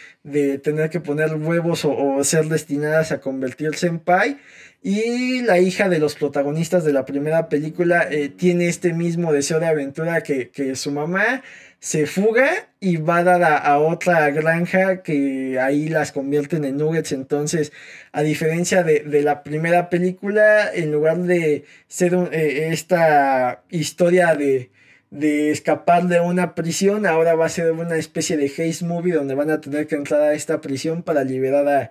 tener 0.62 0.90
que 0.90 1.00
poner 1.00 1.34
huevos 1.34 1.84
o, 1.84 2.22
ser 2.24 2.46
destinadas 2.46 3.12
a 3.12 3.20
convertirse 3.20 3.86
en 3.86 3.98
pie. 3.98 4.36
Y 4.82 5.42
la 5.42 5.58
hija 5.58 5.88
de 5.88 5.98
los 5.98 6.14
protagonistas 6.14 6.84
de 6.84 6.92
la 6.92 7.04
primera 7.04 7.48
película 7.48 8.06
eh, 8.10 8.28
tiene 8.28 8.68
este 8.68 8.92
mismo 8.92 9.32
deseo 9.32 9.58
de 9.58 9.66
aventura 9.66 10.22
que, 10.22 10.76
su 10.76 10.92
mamá. 10.92 11.42
Se 11.80 12.06
fuga 12.06 12.48
y 12.80 12.96
va 12.96 13.18
a 13.18 13.24
dar 13.24 13.42
a, 13.44 13.78
otra 13.78 14.30
granja 14.30 15.02
que 15.02 15.60
ahí 15.60 15.88
las 15.88 16.12
convierten 16.12 16.64
en 16.64 16.76
nuggets. 16.76 17.12
Entonces, 17.12 17.72
a 18.12 18.22
diferencia 18.22 18.82
de, 18.82 19.22
la 19.22 19.42
primera 19.42 19.88
película, 19.90 20.72
en 20.72 20.92
lugar 20.92 21.18
de 21.18 21.64
ser 21.86 22.14
eh, 22.32 22.70
esta 22.72 23.62
historia 23.70 24.34
de, 24.34 24.70
de 25.10 25.50
escapar 25.50 26.06
de 26.06 26.20
una 26.20 26.54
prisión, 26.54 27.06
ahora 27.06 27.34
va 27.34 27.46
a 27.46 27.50
ser 27.50 27.72
una 27.72 27.96
especie 27.96 28.36
de 28.36 28.46
haze 28.46 28.84
movie 28.84 29.14
donde 29.14 29.34
van 29.34 29.50
a 29.50 29.60
tener 29.60 29.86
que 29.86 29.94
entrar 29.94 30.20
a 30.20 30.34
esta 30.34 30.60
prisión 30.60 31.02
para 31.02 31.24
liberar 31.24 31.68
a, 31.68 31.90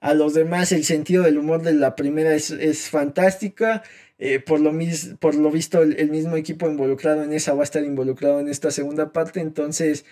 a 0.00 0.14
los 0.14 0.34
demás 0.34 0.72
el 0.72 0.84
sentido 0.84 1.22
del 1.22 1.38
humor 1.38 1.62
de 1.62 1.74
la 1.74 1.96
primera 1.96 2.34
es, 2.34 2.50
es 2.50 2.88
fantástica. 2.88 3.82
Eh, 4.24 4.38
por, 4.38 4.60
lo 4.60 4.72
mis, 4.72 5.14
por 5.18 5.34
lo 5.34 5.50
visto, 5.50 5.82
el, 5.82 6.08
mismo 6.10 6.36
equipo 6.36 6.68
involucrado 6.68 7.24
en 7.24 7.32
esa 7.32 7.54
va 7.54 7.62
a 7.62 7.64
estar 7.64 7.82
involucrado 7.82 8.38
en 8.38 8.48
esta 8.48 8.70
segunda 8.70 9.12
parte. 9.12 9.40
Entonces, 9.40 10.04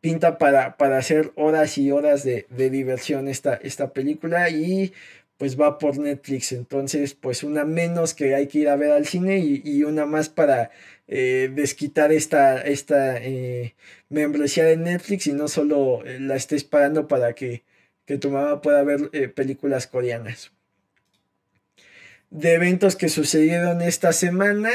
pinta 0.00 0.38
para, 0.38 0.76
para 0.76 0.98
hacer 0.98 1.32
horas 1.34 1.76
y 1.78 1.90
horas 1.90 2.22
de, 2.22 2.46
diversión 2.48 3.26
esta, 3.26 3.54
esta 3.54 3.92
película. 3.92 4.50
Y 4.50 4.92
pues 5.38 5.60
va 5.60 5.78
por 5.78 5.98
Netflix. 5.98 6.52
Entonces, 6.52 7.14
pues 7.14 7.42
una 7.42 7.64
menos 7.64 8.14
que 8.14 8.34
hay 8.34 8.46
que 8.48 8.60
ir 8.60 8.68
a 8.68 8.76
ver 8.76 8.92
al 8.92 9.06
cine 9.06 9.38
y, 9.38 9.82
una 9.84 10.06
más 10.06 10.28
para 10.28 10.70
eh, 11.08 11.50
desquitar 11.54 12.12
esta, 12.12 12.60
esta 12.62 13.18
eh, 13.18 13.74
membresía 14.08 14.64
de 14.64 14.76
Netflix 14.76 15.26
y 15.26 15.32
no 15.32 15.48
solo 15.48 16.02
la 16.04 16.36
estés 16.36 16.64
pagando 16.64 17.08
para 17.08 17.34
que 17.34 17.62
que 18.06 18.18
tu 18.18 18.30
mamá 18.30 18.62
pueda 18.62 18.82
ver 18.84 19.10
eh, 19.12 19.28
películas 19.28 19.86
coreanas. 19.86 20.52
De 22.30 22.54
eventos 22.54 22.96
que 22.96 23.08
sucedieron 23.08 23.82
esta 23.82 24.12
semana, 24.12 24.70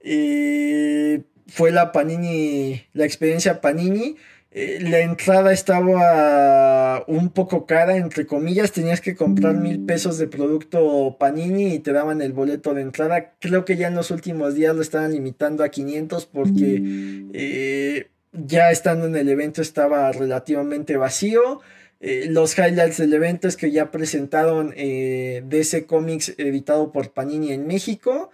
eh, 0.00 1.22
fue 1.46 1.70
la 1.70 1.92
Panini, 1.92 2.86
la 2.94 3.04
experiencia 3.04 3.60
Panini. 3.60 4.16
Eh, 4.54 4.78
la 4.80 5.00
entrada 5.00 5.52
estaba 5.52 7.04
un 7.06 7.30
poco 7.30 7.66
cara, 7.66 7.96
entre 7.96 8.24
comillas, 8.26 8.72
tenías 8.72 9.00
que 9.00 9.16
comprar 9.16 9.56
mil 9.56 9.84
pesos 9.84 10.16
de 10.16 10.28
producto 10.28 11.16
Panini 11.18 11.74
y 11.74 11.78
te 11.80 11.92
daban 11.92 12.22
el 12.22 12.32
boleto 12.32 12.72
de 12.72 12.82
entrada. 12.82 13.32
Creo 13.40 13.64
que 13.64 13.76
ya 13.76 13.88
en 13.88 13.96
los 13.96 14.10
últimos 14.10 14.54
días 14.54 14.74
lo 14.74 14.82
estaban 14.82 15.12
limitando 15.12 15.64
a 15.64 15.68
500 15.68 16.26
porque 16.26 18.06
ya 18.34 18.70
estando 18.70 19.06
en 19.06 19.16
el 19.16 19.28
evento 19.28 19.62
estaba 19.62 20.10
relativamente 20.12 20.96
vacío. 20.96 21.60
Eh, 22.00 22.26
los 22.28 22.58
highlights 22.58 22.98
del 22.98 23.14
evento 23.14 23.48
es 23.48 23.56
que 23.56 23.70
ya 23.70 23.90
presentaron 23.90 24.74
eh, 24.76 25.42
DC 25.46 25.86
Comics 25.86 26.34
editado 26.36 26.92
por 26.92 27.12
Panini 27.12 27.52
en 27.52 27.66
México. 27.66 28.30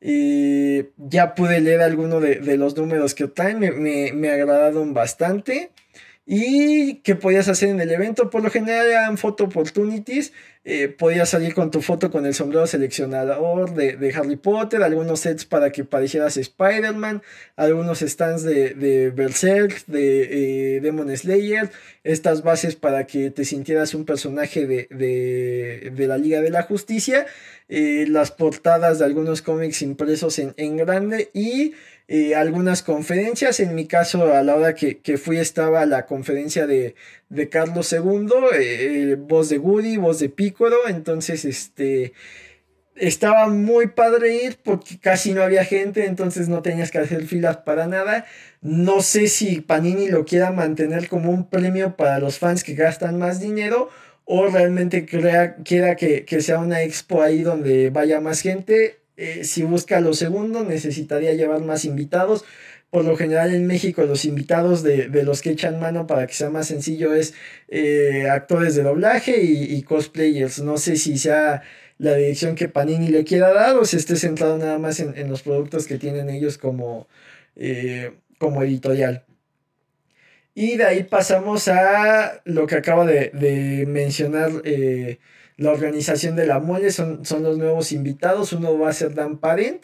Eh, 0.00 0.92
ya 0.96 1.34
pude 1.34 1.60
leer 1.60 1.80
alguno 1.80 2.20
de, 2.20 2.56
los 2.56 2.76
números 2.76 3.14
que 3.14 3.26
traen, 3.26 3.58
me, 3.58 4.12
me, 4.12 4.30
agradaron 4.30 4.94
bastante. 4.94 5.72
¿Y 6.30 6.96
qué 6.96 7.14
podías 7.14 7.48
hacer 7.48 7.70
en 7.70 7.80
el 7.80 7.90
evento? 7.90 8.28
Por 8.28 8.42
lo 8.42 8.50
general 8.50 8.86
eran 8.86 9.16
photo 9.16 9.44
opportunities. 9.44 10.34
Eh, 10.62 10.88
podías 10.88 11.30
salir 11.30 11.54
con 11.54 11.70
tu 11.70 11.80
foto 11.80 12.10
con 12.10 12.26
el 12.26 12.34
sombrero 12.34 12.66
seleccionador 12.66 13.72
de, 13.72 14.12
Harry 14.14 14.36
Potter, 14.36 14.82
algunos 14.82 15.20
sets 15.20 15.46
para 15.46 15.72
que 15.72 15.84
parecieras 15.84 16.36
Spider-Man, 16.36 17.22
algunos 17.56 18.00
stands 18.00 18.42
de, 18.42 18.74
de 18.74 19.08
Berserk, 19.08 19.86
de 19.86 20.76
eh, 20.76 20.80
Demon 20.82 21.16
Slayer, 21.16 21.70
estas 22.04 22.42
bases 22.42 22.76
para 22.76 23.06
que 23.06 23.30
te 23.30 23.46
sintieras 23.46 23.94
un 23.94 24.04
personaje 24.04 24.66
de, 24.66 25.92
la 25.96 26.18
Liga 26.18 26.42
de 26.42 26.50
la 26.50 26.64
Justicia, 26.64 27.24
eh, 27.70 28.04
las 28.06 28.32
portadas 28.32 28.98
de 28.98 29.06
algunos 29.06 29.40
cómics 29.40 29.80
impresos 29.80 30.38
en, 30.38 30.52
en 30.58 30.76
grande 30.76 31.30
y 31.32 31.72
eh, 32.10 32.34
algunas 32.34 32.82
conferencias. 32.82 33.60
En 33.60 33.74
mi 33.74 33.86
caso, 33.86 34.32
a 34.32 34.42
la 34.42 34.56
hora 34.56 34.74
que, 34.74 35.18
fui, 35.18 35.36
estaba 35.36 35.84
la 35.84 36.06
conferencia 36.06 36.66
de, 36.66 36.94
Carlos 37.50 37.92
II, 37.92 38.28
eh, 38.58 39.16
voz 39.18 39.50
de 39.50 39.58
Woody, 39.58 39.98
voz 39.98 40.18
de 40.18 40.30
Piccolo. 40.30 40.88
Entonces, 40.88 41.44
este. 41.44 42.14
Estaba 42.96 43.46
muy 43.48 43.88
padre 43.88 44.42
ir 44.42 44.58
porque 44.64 44.98
casi 44.98 45.32
no 45.32 45.42
había 45.42 45.64
gente, 45.64 46.06
entonces 46.06 46.48
no 46.48 46.62
tenías 46.62 46.90
que 46.90 46.98
hacer 46.98 47.26
filas 47.26 47.58
para 47.58 47.86
nada. 47.86 48.26
No 48.60 49.02
sé 49.02 49.28
si 49.28 49.60
Panini 49.60 50.08
lo 50.08 50.24
quiera 50.24 50.50
mantener 50.50 51.08
como 51.08 51.30
un 51.30 51.48
premio 51.48 51.96
para 51.96 52.18
los 52.18 52.40
fans 52.40 52.64
que 52.64 52.74
gastan 52.74 53.16
más 53.16 53.38
dinero 53.38 53.88
o 54.24 54.48
realmente 54.48 55.06
crea, 55.06 55.56
quiera 55.56 55.94
que, 55.94 56.24
que 56.24 56.40
sea 56.40 56.58
una 56.58 56.82
expo 56.82 57.22
ahí 57.22 57.42
donde 57.42 57.90
vaya 57.90 58.20
más 58.20 58.40
gente 58.40 58.97
eh, 59.18 59.42
si 59.42 59.64
busca 59.64 60.00
lo 60.00 60.14
segundo, 60.14 60.62
necesitaría 60.64 61.34
llevar 61.34 61.60
más 61.62 61.84
invitados. 61.84 62.44
Por 62.88 63.04
lo 63.04 63.16
general 63.16 63.52
en 63.52 63.66
México 63.66 64.04
los 64.04 64.24
invitados 64.24 64.82
de, 64.84 65.08
los 65.24 65.42
que 65.42 65.50
echan 65.50 65.80
mano 65.80 66.06
para 66.06 66.26
que 66.26 66.34
sea 66.34 66.50
más 66.50 66.68
sencillo 66.68 67.12
es 67.14 67.34
eh, 67.68 68.28
actores 68.30 68.76
de 68.76 68.84
doblaje 68.84 69.42
y, 69.42 69.82
cosplayers. 69.82 70.60
No 70.60 70.78
sé 70.78 70.96
si 70.96 71.18
sea 71.18 71.62
la 71.98 72.14
dirección 72.14 72.54
que 72.54 72.68
Panini 72.68 73.08
le 73.08 73.24
quiera 73.24 73.52
dar 73.52 73.76
o 73.76 73.84
si 73.84 73.96
esté 73.96 74.16
centrado 74.16 74.56
nada 74.56 74.78
más 74.78 75.00
en, 75.00 75.28
los 75.28 75.42
productos 75.42 75.86
que 75.88 75.98
tienen 75.98 76.30
ellos 76.30 76.56
como, 76.56 77.08
eh, 77.56 78.12
como 78.38 78.62
editorial. 78.62 79.24
Y 80.54 80.76
de 80.76 80.84
ahí 80.84 81.02
pasamos 81.04 81.68
a 81.68 82.40
lo 82.44 82.66
que 82.66 82.76
acaba 82.76 83.04
de, 83.04 83.30
de 83.34 83.84
mencionar 83.86 84.50
la 85.58 85.72
organización 85.72 86.36
de 86.36 86.46
la 86.46 86.60
mole 86.60 86.90
son, 86.92 87.26
son 87.26 87.42
los 87.42 87.58
nuevos 87.58 87.92
invitados. 87.92 88.52
Uno 88.52 88.78
va 88.78 88.90
a 88.90 88.92
ser 88.92 89.14
Dan 89.14 89.38
Parent, 89.38 89.82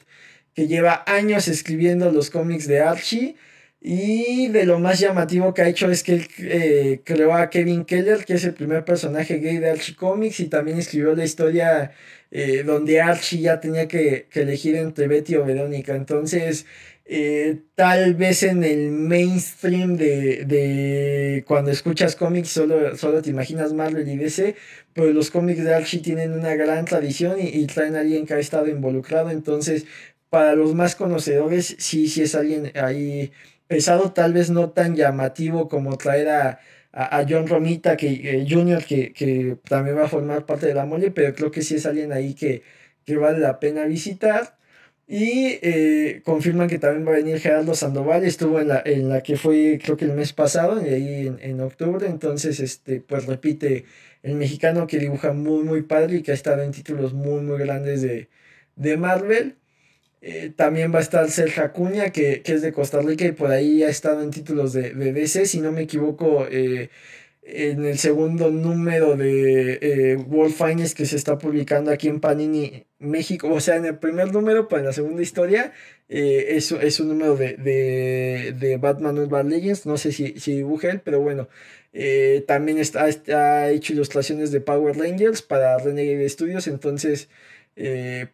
que 0.55 0.69
lleva 0.69 1.03
años 1.07 1.49
escribiendo 1.49 2.11
los 2.13 2.31
cómics 2.31 2.67
de 2.67 2.81
Archie. 2.81 3.37
Y 3.81 4.49
de 4.49 4.65
lo 4.65 4.79
más 4.79 4.99
llamativo 5.01 5.53
que 5.53 5.61
ha 5.61 5.69
hecho 5.69 5.91
es 5.91 6.03
que 6.03 6.15
él 6.15 6.29
eh, 6.39 7.01
creó 7.05 7.35
a 7.35 7.51
Kevin 7.51 7.85
Keller, 7.85 8.25
que 8.25 8.35
es 8.35 8.45
el 8.45 8.55
primer 8.55 8.85
personaje 8.85 9.41
gay 9.41 9.59
de 9.59 9.69
Archie 9.69 9.95
Comics, 9.97 10.41
y 10.41 10.47
también 10.47 10.79
escribió 10.79 11.15
la 11.15 11.25
historia 11.25 11.93
eh, 12.31 12.63
donde 12.65 13.03
Archie 13.03 13.41
ya 13.41 13.61
tenía 13.61 13.87
que, 13.87 14.27
que, 14.31 14.43
elegir 14.43 14.77
entre 14.77 15.09
Betty 15.09 15.35
o 15.35 15.45
Verónica. 15.45 15.95
Entonces, 15.97 16.67
eh, 17.07 17.61
tal 17.75 18.15
vez 18.15 18.43
en 18.43 18.65
el 18.65 18.91
mainstream 18.91 19.97
de, 19.97 21.45
cuando 21.47 21.71
escuchas 21.71 22.17
cómics 22.17 22.49
solo, 22.49 22.97
solo 22.97 23.21
te 23.21 23.31
imaginas 23.31 23.75
Marvel 23.75 24.09
y 24.09 24.17
DC, 24.17 24.57
pero 24.95 25.13
los 25.13 25.31
cómics 25.31 25.63
de 25.65 25.75
Archie 25.75 26.01
tienen 26.01 26.33
una 26.33 26.55
gran 26.55 26.87
tradición 26.87 27.37
y, 27.41 27.67
traen 27.67 27.97
a 27.97 28.01
alguien 28.01 28.27
que 28.27 28.35
ha 28.35 28.39
estado 28.39 28.69
involucrado, 28.69 29.31
entonces 29.31 29.87
para 30.31 30.55
los 30.55 30.75
más 30.75 30.97
conocedores 30.97 31.77
sí, 31.79 32.09
sí 32.09 32.23
es 32.23 32.35
alguien 32.35 32.73
ahí 32.77 33.33
pesado, 33.67 34.13
tal 34.13 34.33
vez 34.33 34.51
no 34.51 34.71
tan 34.71 34.97
llamativo 34.97 35.69
como 35.69 35.97
traer 35.99 36.29
a, 36.31 36.61
John 37.29 37.49
Romita 37.49 37.97
que, 37.97 38.07
eh, 38.41 38.47
Jr., 38.49 38.85
que, 38.85 39.59
también 39.69 39.97
va 39.99 40.05
a 40.05 40.09
formar 40.09 40.47
parte 40.47 40.67
de 40.67 40.75
la 40.75 40.87
mole, 40.87 41.11
pero 41.11 41.35
creo 41.35 41.51
que 41.51 41.63
sí 41.63 41.75
es 41.75 41.87
alguien 41.87 42.13
ahí 42.13 42.35
que, 42.35 42.63
que 43.05 43.17
vale 43.17 43.41
la 43.41 43.59
pena 43.61 43.85
visitar. 43.87 44.57
Y 45.07 45.59
eh, 45.61 46.23
confirman 46.25 46.69
que 46.69 46.79
también 46.79 47.07
va 47.07 47.13
a 47.13 47.17
venir 47.17 47.39
Gerardo 47.39 47.75
Sandoval, 47.75 48.25
estuvo 48.25 48.59
en 48.59 48.69
la, 48.69 48.83
en 48.85 49.11
la 49.11 49.23
que 49.23 49.37
fue 49.37 49.79
creo 49.83 49.99
que 49.99 50.07
el 50.07 50.13
mes 50.13 50.33
pasado, 50.33 50.81
y 50.85 50.89
ahí 50.89 51.37
en, 51.41 51.61
octubre, 51.61 52.07
entonces 52.07 52.59
este, 52.59 53.01
pues 53.03 53.27
repite 53.27 53.85
el 54.23 54.35
mexicano 54.37 54.87
que 54.87 54.99
dibuja 54.99 55.33
muy 55.35 55.63
muy 55.63 55.83
padre 55.83 56.17
y 56.17 56.23
que 56.23 56.31
ha 56.31 56.35
estado 56.35 56.63
en 56.63 56.73
títulos 56.73 57.13
muy 57.13 57.43
muy 57.43 57.59
grandes 57.59 58.01
de, 58.03 58.97
Marvel. 58.97 59.57
Eh, 60.23 60.53
también 60.57 60.93
va 60.95 60.99
a 61.01 61.03
estar 61.03 61.31
Sergio 61.31 61.65
Acuña, 61.65 62.11
que, 62.11 62.43
es 62.45 62.63
de 62.63 62.73
Costa 62.73 63.01
Rica 63.03 63.27
y 63.27 63.33
por 63.33 63.51
ahí 63.51 63.83
ha 63.83 63.91
estado 63.91 64.23
en 64.23 64.31
títulos 64.31 64.73
de, 64.73 64.95
de 64.95 65.13
DC, 65.13 65.47
si 65.47 65.61
no 65.61 65.71
me 65.73 65.83
equivoco, 65.83 66.47
eh, 66.51 66.89
en 67.47 67.85
el 67.85 67.99
segundo 67.99 68.51
número 68.51 69.17
de 69.17 69.79
eh, 69.83 70.17
World 70.17 70.55
Finest 70.55 70.97
que 70.97 71.05
se 71.05 71.17
está 71.17 71.37
publicando 71.39 71.91
aquí 71.91 72.09
en 72.09 72.21
Panini 72.21 72.87
México, 72.99 73.53
o 73.53 73.61
sea, 73.61 73.77
en 73.77 73.85
el 73.85 73.99
primer 73.99 74.33
número, 74.33 74.67
para 74.69 74.83
la 74.83 74.93
segunda 74.93 75.23
historia, 75.23 75.73
eh, 76.09 76.57
es, 76.57 77.01
un 77.01 77.09
número 77.09 77.37
de, 77.37 77.55
de, 78.59 78.77
Batman 78.79 79.19
Urban 79.19 79.51
Legends, 79.51 79.85
no 79.85 79.99
sé 79.99 80.13
si, 80.13 80.39
si 80.41 80.57
dibuja 80.57 80.91
él, 80.91 81.01
pero 81.05 81.21
bueno, 81.21 81.49
eh, 81.93 82.45
también 82.47 82.79
está, 82.79 83.09
está, 83.09 83.71
hecho 83.71 83.93
ilustraciones 83.93 84.51
de 84.51 84.61
Power 84.63 84.97
Rangers 84.97 85.43
para 85.43 85.77
Renegade 85.79 86.29
Studios, 86.29 86.67
entonces, 86.67 87.29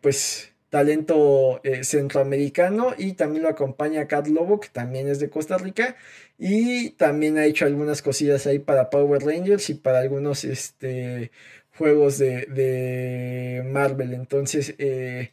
pues 0.01 0.53
talento 0.71 1.61
centroamericano 1.83 2.95
y 2.97 3.13
también 3.13 3.43
lo 3.43 3.49
acompaña 3.49 4.07
Cat 4.09 4.29
Lobo, 4.29 4.61
que 4.61 4.69
también 4.69 5.09
es 5.09 5.19
de 5.21 5.29
Costa 5.29 5.59
Rica 5.59 5.97
y 6.39 6.91
también 6.91 7.37
ha 7.37 7.45
hecho 7.45 7.67
algunas 7.67 8.01
cosillas 8.01 8.47
ahí 8.47 8.59
para 8.59 8.89
Power 8.89 9.23
Rangers 9.23 9.69
y 9.69 9.75
para 9.75 10.01
algunos 10.01 10.45
este, 10.45 11.31
juegos 11.77 12.19
de, 12.19 13.63
Marvel. 13.67 14.15
Entonces, 14.15 14.75
eh, 14.79 15.33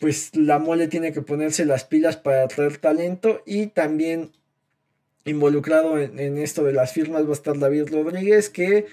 pues 0.00 0.34
la 0.34 0.58
mole 0.58 0.88
tiene 0.88 1.12
que 1.12 1.22
ponerse 1.22 1.64
las 1.64 1.84
pilas 1.84 2.16
para 2.16 2.48
traer 2.48 2.78
talento 2.78 3.42
y 3.46 3.68
también 3.68 4.32
involucrado 5.24 6.00
en, 6.00 6.38
esto 6.38 6.64
de 6.64 6.72
las 6.72 6.92
firmas 6.92 7.24
va 7.24 7.30
a 7.30 7.34
estar 7.34 7.58
David 7.58 7.92
Rodríguez 7.92 8.48
que 8.48 8.86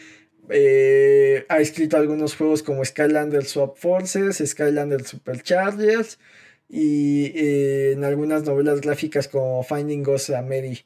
eh, 0.50 1.46
ha 1.50 1.60
escrito 1.60 1.98
algunos 1.98 2.36
juegos 2.36 2.64
como 2.64 2.84
Skylander 2.84 3.46
Swap 3.46 3.78
Forces, 3.78 4.44
Skylander 4.46 5.04
Superchargers 5.06 6.20
y 6.68 7.26
eh, 7.36 7.92
en 7.94 8.04
algunas 8.04 8.44
novelas 8.44 8.82
gráficas 8.82 9.28
como 9.28 9.64
Finding 9.64 10.04
Ghost 10.04 10.30
Mary. 10.30 10.86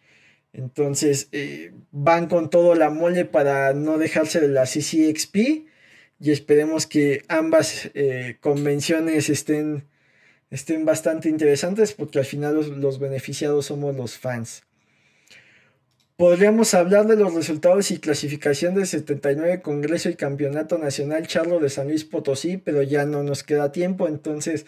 Entonces 0.54 1.30
eh, 1.32 1.74
van 1.92 2.28
con 2.28 2.50
todo 2.50 2.76
la 2.76 2.90
mole 2.90 3.26
para 3.26 3.74
no 3.74 3.98
dejarse 3.98 4.40
de 4.40 4.50
la 4.50 4.64
CCXP 4.66 5.68
y 6.20 6.32
esperemos 6.32 6.86
que 6.88 7.24
ambas 7.28 7.92
convenciones 8.40 9.30
estén, 9.30 9.86
estén 10.52 10.86
bastante 10.86 11.30
interesantes 11.30 11.94
porque 11.94 12.20
al 12.20 12.26
final 12.26 12.56
los, 12.80 13.00
beneficiados 13.00 13.66
somos 13.66 13.96
los 13.96 14.18
fans. 14.18 14.64
Podríamos 16.16 16.76
hablar 16.76 17.08
de 17.08 17.16
los 17.16 17.34
resultados 17.34 17.90
y 17.90 18.00
clasificación 18.00 18.76
del 18.76 18.86
79 18.86 19.62
Congreso 19.62 20.10
y 20.10 20.16
Campeonato 20.16 20.78
Nacional 20.78 21.26
Charlo 21.26 21.60
de 21.60 21.70
San 21.70 21.88
Luis 21.88 22.06
Potosí, 22.06 22.58
pero 22.58 22.84
ya 22.84 23.06
no 23.06 23.24
nos 23.24 23.44
queda 23.44 23.72
tiempo, 23.72 24.08
entonces 24.08 24.68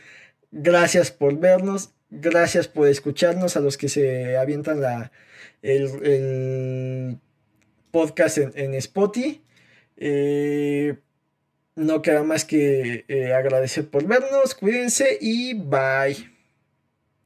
gracias 0.51 1.11
por 1.11 1.37
vernos, 1.37 1.91
gracias 2.09 2.67
por 2.67 2.87
escucharnos 2.87 3.57
a 3.57 3.59
los 3.59 3.77
que 3.77 3.89
se 3.89 4.37
avientan 4.37 4.81
la, 4.81 5.11
el, 5.61 7.19
podcast 7.91 8.39
en, 8.39 8.73
Spotify. 8.73 9.41
Eh, 9.97 10.97
no 11.75 12.01
queda 12.01 12.23
más 12.23 12.43
que 12.43 13.05
eh, 13.07 13.33
agradecer 13.33 13.87
por 13.89 14.05
vernos, 14.05 14.55
cuídense 14.55 15.17
y 15.21 15.53
bye. 15.53 16.34